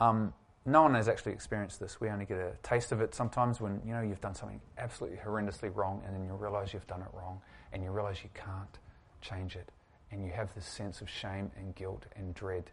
um, 0.00 0.34
no 0.64 0.82
one 0.82 0.94
has 0.94 1.08
actually 1.08 1.32
experienced 1.32 1.80
this. 1.80 2.00
We 2.00 2.08
only 2.08 2.24
get 2.24 2.38
a 2.38 2.52
taste 2.62 2.92
of 2.92 3.00
it 3.00 3.14
sometimes 3.14 3.60
when 3.60 3.80
you 3.84 3.92
know 3.92 4.00
you've 4.00 4.20
done 4.20 4.34
something 4.34 4.60
absolutely 4.78 5.18
horrendously 5.18 5.74
wrong, 5.74 6.02
and 6.06 6.14
then 6.14 6.24
you 6.24 6.34
realize 6.34 6.72
you've 6.72 6.86
done 6.86 7.02
it 7.02 7.08
wrong, 7.12 7.40
and 7.72 7.82
you 7.82 7.90
realize 7.90 8.22
you 8.22 8.30
can't 8.34 8.78
change 9.20 9.56
it, 9.56 9.70
and 10.10 10.24
you 10.24 10.30
have 10.30 10.54
this 10.54 10.66
sense 10.66 11.00
of 11.00 11.10
shame 11.10 11.50
and 11.56 11.74
guilt 11.74 12.06
and 12.16 12.34
dread 12.34 12.70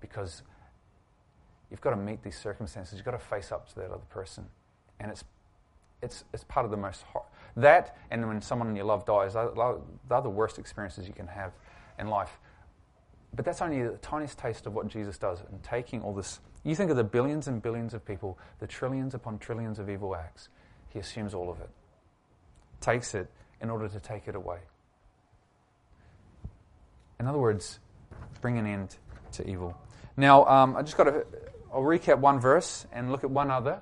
because 0.00 0.42
you've 1.70 1.80
got 1.80 1.90
to 1.90 1.96
meet 1.96 2.22
these 2.22 2.38
circumstances. 2.38 2.96
You've 2.96 3.04
got 3.04 3.12
to 3.12 3.18
face 3.18 3.52
up 3.52 3.68
to 3.70 3.74
that 3.76 3.90
other 3.90 4.06
person, 4.10 4.46
and 4.98 5.10
it's 5.10 5.24
it's 6.02 6.24
it's 6.34 6.44
part 6.44 6.64
of 6.64 6.70
the 6.70 6.76
most 6.76 7.02
hor- 7.02 7.26
that, 7.56 7.96
and 8.10 8.26
when 8.28 8.42
someone 8.42 8.76
you 8.76 8.84
love 8.84 9.06
dies, 9.06 9.32
they're 9.34 10.20
the 10.20 10.28
worst 10.28 10.58
experiences 10.58 11.08
you 11.08 11.14
can 11.14 11.26
have 11.26 11.52
in 11.98 12.08
life. 12.08 12.38
But 13.34 13.44
that's 13.44 13.62
only 13.62 13.82
the 13.82 13.96
tiniest 13.98 14.38
taste 14.38 14.66
of 14.66 14.74
what 14.74 14.88
Jesus 14.88 15.16
does 15.18 15.40
in 15.52 15.58
taking 15.60 16.02
all 16.02 16.14
this. 16.14 16.40
You 16.64 16.74
think 16.74 16.90
of 16.90 16.96
the 16.96 17.04
billions 17.04 17.46
and 17.46 17.62
billions 17.62 17.94
of 17.94 18.04
people, 18.04 18.38
the 18.58 18.66
trillions 18.66 19.14
upon 19.14 19.38
trillions 19.38 19.78
of 19.78 19.88
evil 19.88 20.16
acts. 20.16 20.48
he 20.88 20.98
assumes 20.98 21.32
all 21.34 21.50
of 21.50 21.60
it, 21.60 21.70
takes 22.80 23.14
it 23.14 23.30
in 23.60 23.70
order 23.70 23.88
to 23.88 24.00
take 24.00 24.26
it 24.26 24.34
away. 24.34 24.58
In 27.20 27.26
other 27.26 27.38
words, 27.38 27.78
bring 28.40 28.58
an 28.58 28.66
end 28.66 28.96
to 29.32 29.48
evil. 29.48 29.76
Now, 30.16 30.44
um, 30.46 30.76
I 30.76 30.82
just 30.82 30.96
got 30.96 31.04
to. 31.04 31.24
I'll 31.72 31.82
recap 31.82 32.18
one 32.18 32.40
verse 32.40 32.86
and 32.92 33.12
look 33.12 33.22
at 33.22 33.30
one 33.30 33.50
other. 33.50 33.80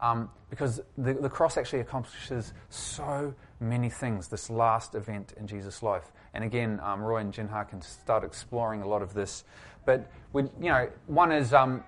Um, 0.00 0.30
because 0.48 0.80
the, 0.96 1.14
the 1.14 1.28
cross 1.28 1.56
actually 1.56 1.80
accomplishes 1.80 2.52
so 2.68 3.34
many 3.60 3.90
things, 3.90 4.28
this 4.28 4.48
last 4.48 4.94
event 4.94 5.34
in 5.36 5.46
Jesus' 5.46 5.82
life. 5.82 6.12
And 6.34 6.44
again, 6.44 6.80
um, 6.82 7.02
Roy 7.02 7.18
and 7.18 7.32
Jinha 7.32 7.68
can 7.68 7.82
start 7.82 8.22
exploring 8.22 8.82
a 8.82 8.88
lot 8.88 9.02
of 9.02 9.12
this. 9.12 9.44
But, 9.84 10.10
we, 10.32 10.42
you 10.60 10.68
know, 10.68 10.88
one 11.06 11.32
is 11.32 11.52
um, 11.52 11.82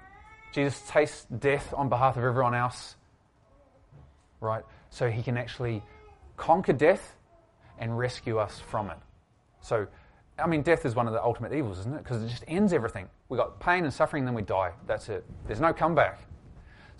Jesus 0.53 0.83
tastes 0.89 1.27
death 1.27 1.73
on 1.77 1.89
behalf 1.89 2.17
of 2.17 2.25
everyone 2.25 2.55
else, 2.55 2.97
right? 4.41 4.65
So 4.91 5.09
he 5.09 5.23
can 5.23 5.37
actually 5.37 5.83
conquer 6.37 6.73
death 6.73 7.17
and 7.79 7.97
rescue 7.97 8.39
us 8.39 8.59
from 8.59 8.91
it. 8.91 8.99
So, 9.61 9.87
I 10.39 10.47
mean, 10.47 10.63
death 10.63 10.85
is 10.85 10.95
one 10.97 11.07
of 11.07 11.13
the 11.13 11.23
ultimate 11.23 11.53
evils, 11.53 11.79
isn't 11.81 11.95
it? 11.95 12.03
Because 12.03 12.23
it 12.23 12.29
just 12.29 12.45
ends 12.49 12.73
everything. 12.73 13.09
We've 13.29 13.39
got 13.39 13.61
pain 13.61 13.85
and 13.85 13.93
suffering, 13.93 14.25
then 14.25 14.35
we 14.35 14.43
die. 14.43 14.73
That's 14.87 15.09
it. 15.09 15.25
There's 15.47 15.61
no 15.61 15.73
comeback. 15.73 16.21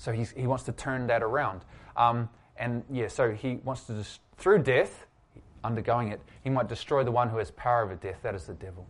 So 0.01 0.13
he 0.13 0.47
wants 0.47 0.65
to 0.65 0.73
turn 0.73 1.09
that 1.09 1.23
around. 1.23 1.61
Um, 1.95 2.31
and 2.57 2.83
yeah, 2.91 3.09
so 3.09 3.33
he 3.33 3.57
wants 3.65 3.85
to, 3.85 3.93
just, 3.93 4.21
through 4.39 4.63
death, 4.63 5.05
undergoing 5.63 6.09
it, 6.09 6.23
he 6.43 6.49
might 6.49 6.69
destroy 6.69 7.05
the 7.05 7.11
one 7.11 7.29
who 7.29 7.37
has 7.37 7.51
power 7.51 7.83
over 7.83 7.97
death. 7.97 8.17
That 8.23 8.35
is 8.35 8.47
the 8.47 8.55
devil. 8.55 8.87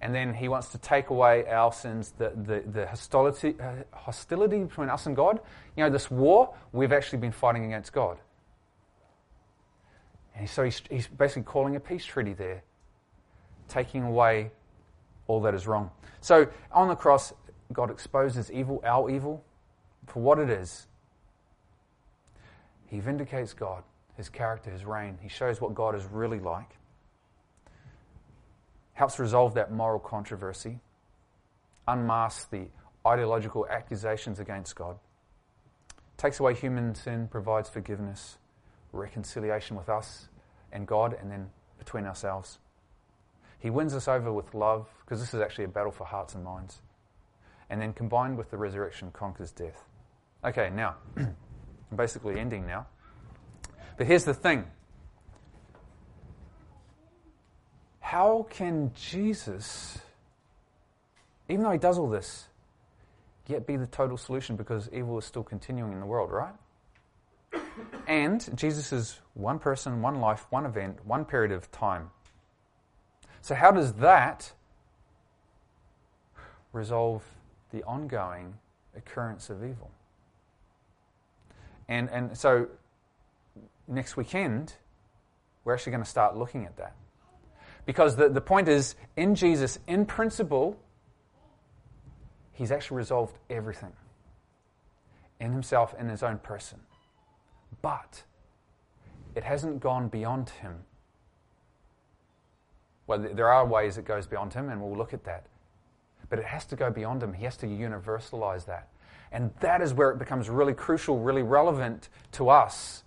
And 0.00 0.12
then 0.12 0.34
he 0.34 0.48
wants 0.48 0.70
to 0.70 0.78
take 0.78 1.10
away 1.10 1.46
our 1.46 1.72
sins, 1.72 2.12
the, 2.18 2.32
the, 2.34 2.64
the 2.72 2.86
hostility, 2.88 3.54
uh, 3.60 3.84
hostility 3.96 4.64
between 4.64 4.88
us 4.88 5.06
and 5.06 5.14
God. 5.14 5.38
You 5.76 5.84
know, 5.84 5.90
this 5.90 6.10
war, 6.10 6.52
we've 6.72 6.92
actually 6.92 7.20
been 7.20 7.30
fighting 7.30 7.64
against 7.64 7.92
God. 7.92 8.18
And 10.34 10.50
so 10.50 10.64
he's, 10.64 10.82
he's 10.90 11.06
basically 11.06 11.44
calling 11.44 11.76
a 11.76 11.80
peace 11.80 12.04
treaty 12.04 12.32
there, 12.32 12.64
taking 13.68 14.02
away 14.02 14.50
all 15.28 15.40
that 15.42 15.54
is 15.54 15.68
wrong. 15.68 15.92
So 16.20 16.48
on 16.72 16.88
the 16.88 16.96
cross, 16.96 17.32
God 17.72 17.92
exposes 17.92 18.50
evil, 18.50 18.82
our 18.84 19.08
evil, 19.08 19.44
for 20.06 20.22
what 20.22 20.38
it 20.38 20.50
is. 20.50 20.86
He 22.86 23.00
vindicates 23.00 23.52
God, 23.52 23.82
his 24.16 24.28
character, 24.28 24.70
his 24.70 24.84
reign. 24.84 25.18
He 25.20 25.28
shows 25.28 25.60
what 25.60 25.74
God 25.74 25.94
is 25.94 26.04
really 26.04 26.38
like. 26.38 26.76
Helps 28.92 29.18
resolve 29.18 29.54
that 29.54 29.72
moral 29.72 29.98
controversy, 29.98 30.78
unmasks 31.88 32.44
the 32.46 32.68
ideological 33.06 33.66
accusations 33.68 34.38
against 34.38 34.76
God, 34.76 34.98
takes 36.16 36.38
away 36.38 36.54
human 36.54 36.94
sin, 36.94 37.28
provides 37.28 37.68
forgiveness, 37.68 38.38
reconciliation 38.92 39.76
with 39.76 39.88
us 39.88 40.28
and 40.72 40.86
God, 40.86 41.16
and 41.20 41.30
then 41.30 41.50
between 41.78 42.06
ourselves. 42.06 42.58
He 43.58 43.70
wins 43.70 43.94
us 43.94 44.08
over 44.08 44.32
with 44.32 44.54
love, 44.54 44.88
because 45.00 45.20
this 45.20 45.34
is 45.34 45.40
actually 45.40 45.64
a 45.64 45.68
battle 45.68 45.92
for 45.92 46.04
hearts 46.04 46.34
and 46.34 46.44
minds. 46.44 46.82
And 47.70 47.80
then 47.80 47.92
combined 47.92 48.36
with 48.36 48.50
the 48.50 48.58
resurrection, 48.58 49.10
conquers 49.12 49.50
death. 49.50 49.84
Okay, 50.44 50.70
now, 50.74 50.96
I'm 51.16 51.34
basically 51.96 52.38
ending 52.38 52.66
now. 52.66 52.86
But 53.96 54.06
here's 54.06 54.24
the 54.24 54.34
thing 54.34 54.64
how 58.00 58.46
can 58.50 58.92
Jesus, 58.94 59.98
even 61.48 61.62
though 61.62 61.70
he 61.70 61.78
does 61.78 61.98
all 61.98 62.10
this, 62.10 62.48
yet 63.46 63.66
be 63.66 63.76
the 63.76 63.86
total 63.86 64.18
solution 64.18 64.56
because 64.56 64.90
evil 64.92 65.18
is 65.18 65.24
still 65.24 65.42
continuing 65.42 65.92
in 65.92 66.00
the 66.00 66.06
world, 66.06 66.30
right? 66.30 66.54
And 68.06 68.46
Jesus 68.56 68.92
is 68.92 69.20
one 69.32 69.58
person, 69.58 70.02
one 70.02 70.20
life, 70.20 70.46
one 70.50 70.66
event, 70.66 70.98
one 71.06 71.24
period 71.24 71.52
of 71.52 71.72
time. 71.72 72.10
So, 73.40 73.54
how 73.54 73.70
does 73.70 73.94
that 73.94 74.52
resolve 76.72 77.24
the 77.70 77.82
ongoing 77.84 78.54
occurrence 78.94 79.48
of 79.48 79.64
evil? 79.64 79.90
And, 81.88 82.08
and 82.10 82.36
so 82.36 82.68
next 83.86 84.16
weekend, 84.16 84.74
we're 85.64 85.74
actually 85.74 85.92
going 85.92 86.04
to 86.04 86.08
start 86.08 86.36
looking 86.36 86.64
at 86.64 86.76
that. 86.76 86.94
Because 87.86 88.16
the, 88.16 88.28
the 88.28 88.40
point 88.40 88.68
is, 88.68 88.94
in 89.16 89.34
Jesus, 89.34 89.78
in 89.86 90.06
principle, 90.06 90.78
he's 92.52 92.72
actually 92.72 92.98
resolved 92.98 93.38
everything 93.50 93.92
in 95.40 95.52
himself, 95.52 95.94
in 95.98 96.08
his 96.08 96.22
own 96.22 96.38
person. 96.38 96.80
But 97.82 98.22
it 99.34 99.44
hasn't 99.44 99.80
gone 99.80 100.08
beyond 100.08 100.50
him. 100.50 100.76
Well, 103.06 103.18
there 103.18 103.48
are 103.48 103.66
ways 103.66 103.98
it 103.98 104.06
goes 104.06 104.26
beyond 104.26 104.54
him, 104.54 104.70
and 104.70 104.80
we'll 104.80 104.96
look 104.96 105.12
at 105.12 105.24
that. 105.24 105.46
But 106.30 106.38
it 106.38 106.46
has 106.46 106.64
to 106.66 106.76
go 106.76 106.90
beyond 106.90 107.22
him. 107.22 107.34
He 107.34 107.44
has 107.44 107.56
to 107.58 107.66
universalize 107.66 108.64
that. 108.66 108.88
And 109.34 109.50
that 109.58 109.82
is 109.82 109.92
where 109.92 110.12
it 110.12 110.18
becomes 110.20 110.48
really 110.48 110.74
crucial, 110.74 111.18
really 111.18 111.42
relevant 111.42 112.08
to 112.32 112.48
us. 112.48 113.02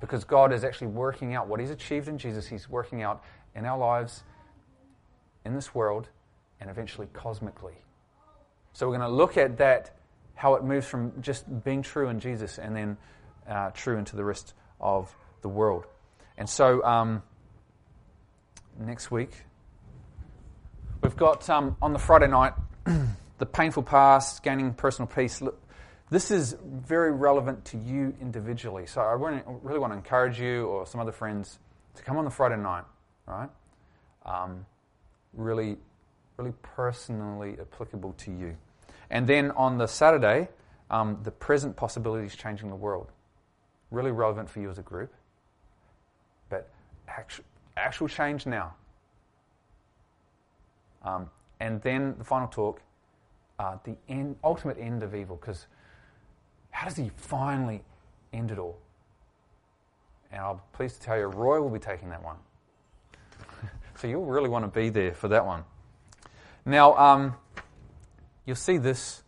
Because 0.00 0.24
God 0.24 0.54
is 0.54 0.64
actually 0.64 0.86
working 0.86 1.34
out 1.34 1.48
what 1.48 1.60
He's 1.60 1.70
achieved 1.70 2.08
in 2.08 2.16
Jesus, 2.16 2.46
He's 2.48 2.68
working 2.68 3.02
out 3.02 3.22
in 3.54 3.66
our 3.66 3.76
lives, 3.76 4.24
in 5.44 5.54
this 5.54 5.74
world, 5.74 6.08
and 6.60 6.70
eventually 6.70 7.08
cosmically. 7.12 7.74
So 8.72 8.88
we're 8.88 8.96
going 8.96 9.08
to 9.08 9.14
look 9.14 9.36
at 9.36 9.58
that, 9.58 9.94
how 10.34 10.54
it 10.54 10.64
moves 10.64 10.86
from 10.86 11.12
just 11.20 11.44
being 11.62 11.82
true 11.82 12.08
in 12.08 12.20
Jesus 12.20 12.58
and 12.58 12.74
then 12.74 12.96
uh, 13.46 13.70
true 13.70 13.98
into 13.98 14.16
the 14.16 14.24
rest 14.24 14.54
of 14.80 15.14
the 15.42 15.48
world. 15.50 15.84
And 16.38 16.48
so 16.48 16.82
um, 16.82 17.22
next 18.80 19.10
week, 19.10 19.32
we've 21.02 21.16
got 21.16 21.48
um, 21.50 21.76
on 21.82 21.92
the 21.92 21.98
Friday 21.98 22.28
night. 22.28 22.54
the 23.38 23.46
painful 23.46 23.82
past, 23.82 24.42
gaining 24.42 24.72
personal 24.74 25.06
peace. 25.06 25.40
Look, 25.40 25.60
this 26.10 26.30
is 26.30 26.56
very 26.62 27.12
relevant 27.12 27.64
to 27.66 27.78
you 27.78 28.14
individually. 28.20 28.86
So 28.86 29.00
I 29.00 29.12
really, 29.12 29.78
want 29.78 29.92
to 29.92 29.96
encourage 29.96 30.38
you 30.38 30.66
or 30.66 30.86
some 30.86 31.00
other 31.00 31.12
friends 31.12 31.58
to 31.96 32.02
come 32.02 32.16
on 32.16 32.24
the 32.24 32.30
Friday 32.30 32.56
night, 32.56 32.84
right? 33.26 33.48
Um, 34.24 34.66
really, 35.32 35.78
really 36.36 36.52
personally 36.62 37.56
applicable 37.60 38.12
to 38.18 38.30
you. 38.30 38.56
And 39.10 39.26
then 39.26 39.50
on 39.52 39.78
the 39.78 39.86
Saturday, 39.86 40.48
um, 40.90 41.18
the 41.22 41.30
present 41.30 41.76
possibilities 41.76 42.36
changing 42.36 42.68
the 42.68 42.76
world. 42.76 43.10
Really 43.90 44.10
relevant 44.10 44.48
for 44.48 44.60
you 44.60 44.70
as 44.70 44.78
a 44.78 44.82
group. 44.82 45.12
But 46.48 46.70
actual, 47.08 47.44
actual 47.76 48.08
change 48.08 48.46
now. 48.46 48.74
Um, 51.02 51.30
and 51.60 51.80
then 51.82 52.14
the 52.18 52.24
final 52.24 52.48
talk 52.48 52.80
uh, 53.58 53.76
the 53.84 53.96
end, 54.08 54.36
ultimate 54.42 54.78
end 54.78 55.02
of 55.02 55.14
evil. 55.14 55.36
Because 55.36 55.66
how 56.70 56.86
does 56.88 56.96
he 56.96 57.10
finally 57.16 57.82
end 58.32 58.50
it 58.50 58.58
all? 58.58 58.78
And 60.32 60.40
I'm 60.42 60.60
pleased 60.72 61.00
to 61.00 61.02
tell 61.02 61.16
you, 61.16 61.26
Roy 61.26 61.60
will 61.60 61.70
be 61.70 61.78
taking 61.78 62.10
that 62.10 62.22
one. 62.22 62.36
so 63.96 64.08
you'll 64.08 64.24
really 64.24 64.48
want 64.48 64.64
to 64.64 64.80
be 64.80 64.88
there 64.88 65.12
for 65.12 65.28
that 65.28 65.46
one. 65.46 65.64
Now, 66.66 66.96
um, 66.96 67.34
you'll 68.44 68.56
see 68.56 68.78
this 68.78 69.22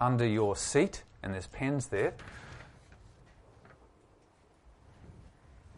under 0.00 0.26
your 0.26 0.56
seat, 0.56 1.04
and 1.22 1.32
there's 1.32 1.46
pens 1.46 1.86
there. 1.86 2.12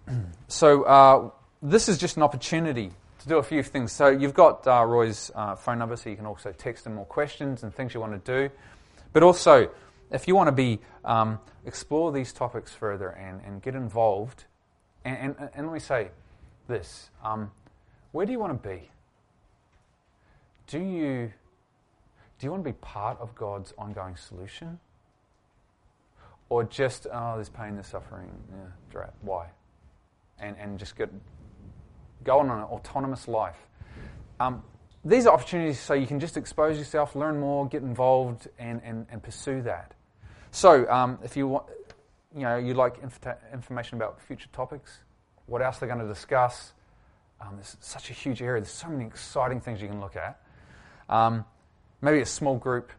so 0.49 0.83
uh, 0.83 1.31
this 1.63 1.89
is 1.89 1.99
just 1.99 2.17
an 2.17 2.23
opportunity 2.23 2.91
do 3.29 3.39
a 3.39 3.43
few 3.43 3.63
things. 3.63 3.93
So 3.93 4.09
you've 4.09 4.35
got 4.35 4.67
uh, 4.67 4.85
Roy's 4.85 5.31
uh, 5.35 5.55
phone 5.55 5.79
number, 5.79 5.97
so 5.97 6.11
you 6.11 6.17
can 6.17 6.27
also 6.27 6.53
text 6.53 6.87
him 6.87 6.95
more 6.95 7.05
questions 7.05 7.63
and 7.63 7.73
things 7.73 7.95
you 7.95 8.01
want 8.01 8.25
to 8.25 8.33
do. 8.33 8.55
But 9.13 9.23
also, 9.23 9.71
if 10.11 10.27
you 10.27 10.35
want 10.35 10.49
to 10.49 10.53
be 10.53 10.81
um, 11.05 11.39
explore 11.65 12.13
these 12.13 12.33
topics 12.33 12.73
further 12.75 13.11
and, 13.11 13.41
and 13.45 13.63
get 13.63 13.75
involved, 13.75 14.45
and, 15.05 15.37
and, 15.39 15.51
and 15.55 15.67
let 15.67 15.73
me 15.73 15.81
say 15.81 16.11
this: 16.67 17.11
um, 17.23 17.51
where 18.13 18.27
do 18.27 18.33
you 18.33 18.39
want 18.39 18.63
to 18.63 18.69
be? 18.69 18.91
Do 20.67 20.79
you 20.79 21.33
do 22.39 22.47
you 22.47 22.51
want 22.51 22.65
to 22.65 22.71
be 22.71 22.77
part 22.81 23.19
of 23.21 23.35
God's 23.35 23.75
ongoing 23.79 24.17
solution, 24.17 24.79
or 26.49 26.65
just 26.65 27.07
oh, 27.13 27.35
there's 27.35 27.49
pain, 27.49 27.75
there's 27.75 27.87
suffering, 27.87 28.31
yeah, 28.95 29.07
why? 29.23 29.47
And 30.39 30.57
and 30.59 30.79
just 30.79 30.97
get 30.97 31.11
go 32.25 32.41
on 32.41 32.51
an 32.51 32.63
autonomous 32.65 33.29
life. 33.29 33.59
Um, 34.41 34.63
these 35.05 35.27
are 35.27 35.33
opportunities 35.33 35.79
so 35.79 35.95
you 35.95 36.07
can 36.07 36.21
just 36.21 36.37
expose 36.37 36.79
yourself, 36.79 37.15
learn 37.15 37.39
more, 37.41 37.67
get 37.67 37.83
involved, 37.83 38.49
and, 38.59 38.81
and, 38.85 39.07
and 39.11 39.23
pursue 39.23 39.63
that. 39.63 39.95
So, 40.51 40.91
um, 40.91 41.19
if 41.23 41.37
you 41.37 41.49
want, 41.49 41.67
you 42.35 42.43
know, 42.43 42.57
you'd 42.57 42.77
like 42.77 42.99
inf- 43.03 43.21
information 43.53 43.97
about 43.97 44.21
future 44.21 44.49
topics, 44.53 44.99
what 45.47 45.63
else 45.63 45.79
they're 45.79 45.89
going 45.89 46.01
to 46.01 46.09
discuss, 46.09 46.73
um, 47.41 47.55
there's 47.55 47.77
such 47.81 48.11
a 48.11 48.13
huge 48.13 48.43
area. 48.43 48.61
There's 48.61 48.73
so 48.73 48.89
many 48.89 49.05
exciting 49.05 49.61
things 49.61 49.81
you 49.81 49.89
can 49.89 50.01
look 50.01 50.17
at. 50.17 50.41
Um, 51.09 51.45
maybe 52.01 52.21
a 52.21 52.27
small 52.27 52.57
group, 52.57 52.93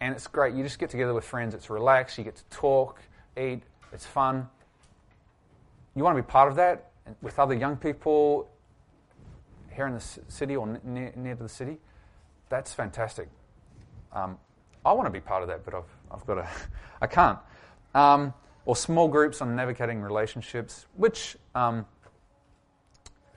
and 0.00 0.14
it's 0.14 0.26
great. 0.26 0.54
You 0.54 0.62
just 0.62 0.78
get 0.78 0.90
together 0.90 1.12
with 1.12 1.24
friends. 1.24 1.54
It's 1.54 1.68
relaxed. 1.68 2.16
You 2.16 2.24
get 2.24 2.36
to 2.36 2.44
talk. 2.44 3.00
eat, 3.36 3.62
it's 3.92 4.06
fun. 4.06 4.48
You 5.94 6.02
want 6.02 6.16
to 6.16 6.22
be 6.22 6.26
part 6.26 6.48
of 6.48 6.56
that 6.56 6.89
with 7.22 7.38
other 7.38 7.54
young 7.54 7.76
people 7.76 8.48
here 9.70 9.86
in 9.86 9.94
the 9.94 10.00
city 10.28 10.56
or 10.56 10.80
near, 10.84 11.12
near 11.16 11.34
to 11.34 11.42
the 11.42 11.48
city. 11.48 11.78
That's 12.48 12.72
fantastic. 12.72 13.28
Um, 14.12 14.38
I 14.84 14.92
want 14.92 15.06
to 15.06 15.10
be 15.10 15.20
part 15.20 15.42
of 15.42 15.48
that, 15.48 15.64
but 15.64 15.74
I've, 15.74 15.96
I've 16.10 16.26
got 16.26 16.34
to, 16.34 16.48
I 17.00 17.06
can't. 17.06 17.38
Um, 17.94 18.34
or 18.64 18.76
small 18.76 19.08
groups 19.08 19.40
on 19.40 19.56
navigating 19.56 20.00
relationships, 20.00 20.86
which 20.96 21.36
um, 21.54 21.86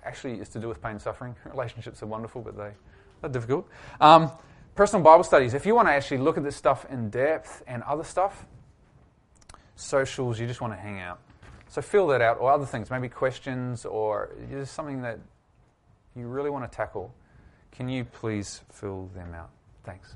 actually 0.03 0.39
is 0.39 0.49
to 0.49 0.59
do 0.59 0.67
with 0.67 0.81
pain 0.81 0.91
and 0.91 1.01
suffering. 1.01 1.35
Relationships 1.45 2.03
are 2.03 2.07
wonderful, 2.07 2.41
but 2.41 2.57
they, 2.57 2.71
they're 3.21 3.31
difficult. 3.31 3.67
Um, 4.01 4.31
personal 4.75 5.03
Bible 5.03 5.23
studies. 5.23 5.53
If 5.53 5.65
you 5.65 5.75
want 5.75 5.87
to 5.87 5.93
actually 5.93 6.19
look 6.19 6.37
at 6.37 6.43
this 6.43 6.55
stuff 6.55 6.85
in 6.89 7.09
depth 7.09 7.63
and 7.67 7.83
other 7.83 8.03
stuff, 8.03 8.45
socials, 9.75 10.39
you 10.39 10.47
just 10.47 10.61
want 10.61 10.73
to 10.73 10.79
hang 10.79 10.99
out. 10.99 11.19
So 11.73 11.81
fill 11.81 12.05
that 12.09 12.21
out, 12.21 12.37
or 12.39 12.51
other 12.51 12.67
things, 12.67 12.91
maybe 12.91 13.09
questions, 13.09 13.83
or 13.83 14.29
just 14.51 14.75
something 14.75 15.01
that 15.01 15.17
you 16.15 16.27
really 16.27 16.51
want 16.51 16.71
to 16.71 16.75
tackle. 16.75 17.11
Can 17.71 17.89
you 17.89 18.05
please 18.05 18.61
fill 18.69 19.09
them 19.15 19.33
out? 19.33 19.49
Thanks. 19.83 20.13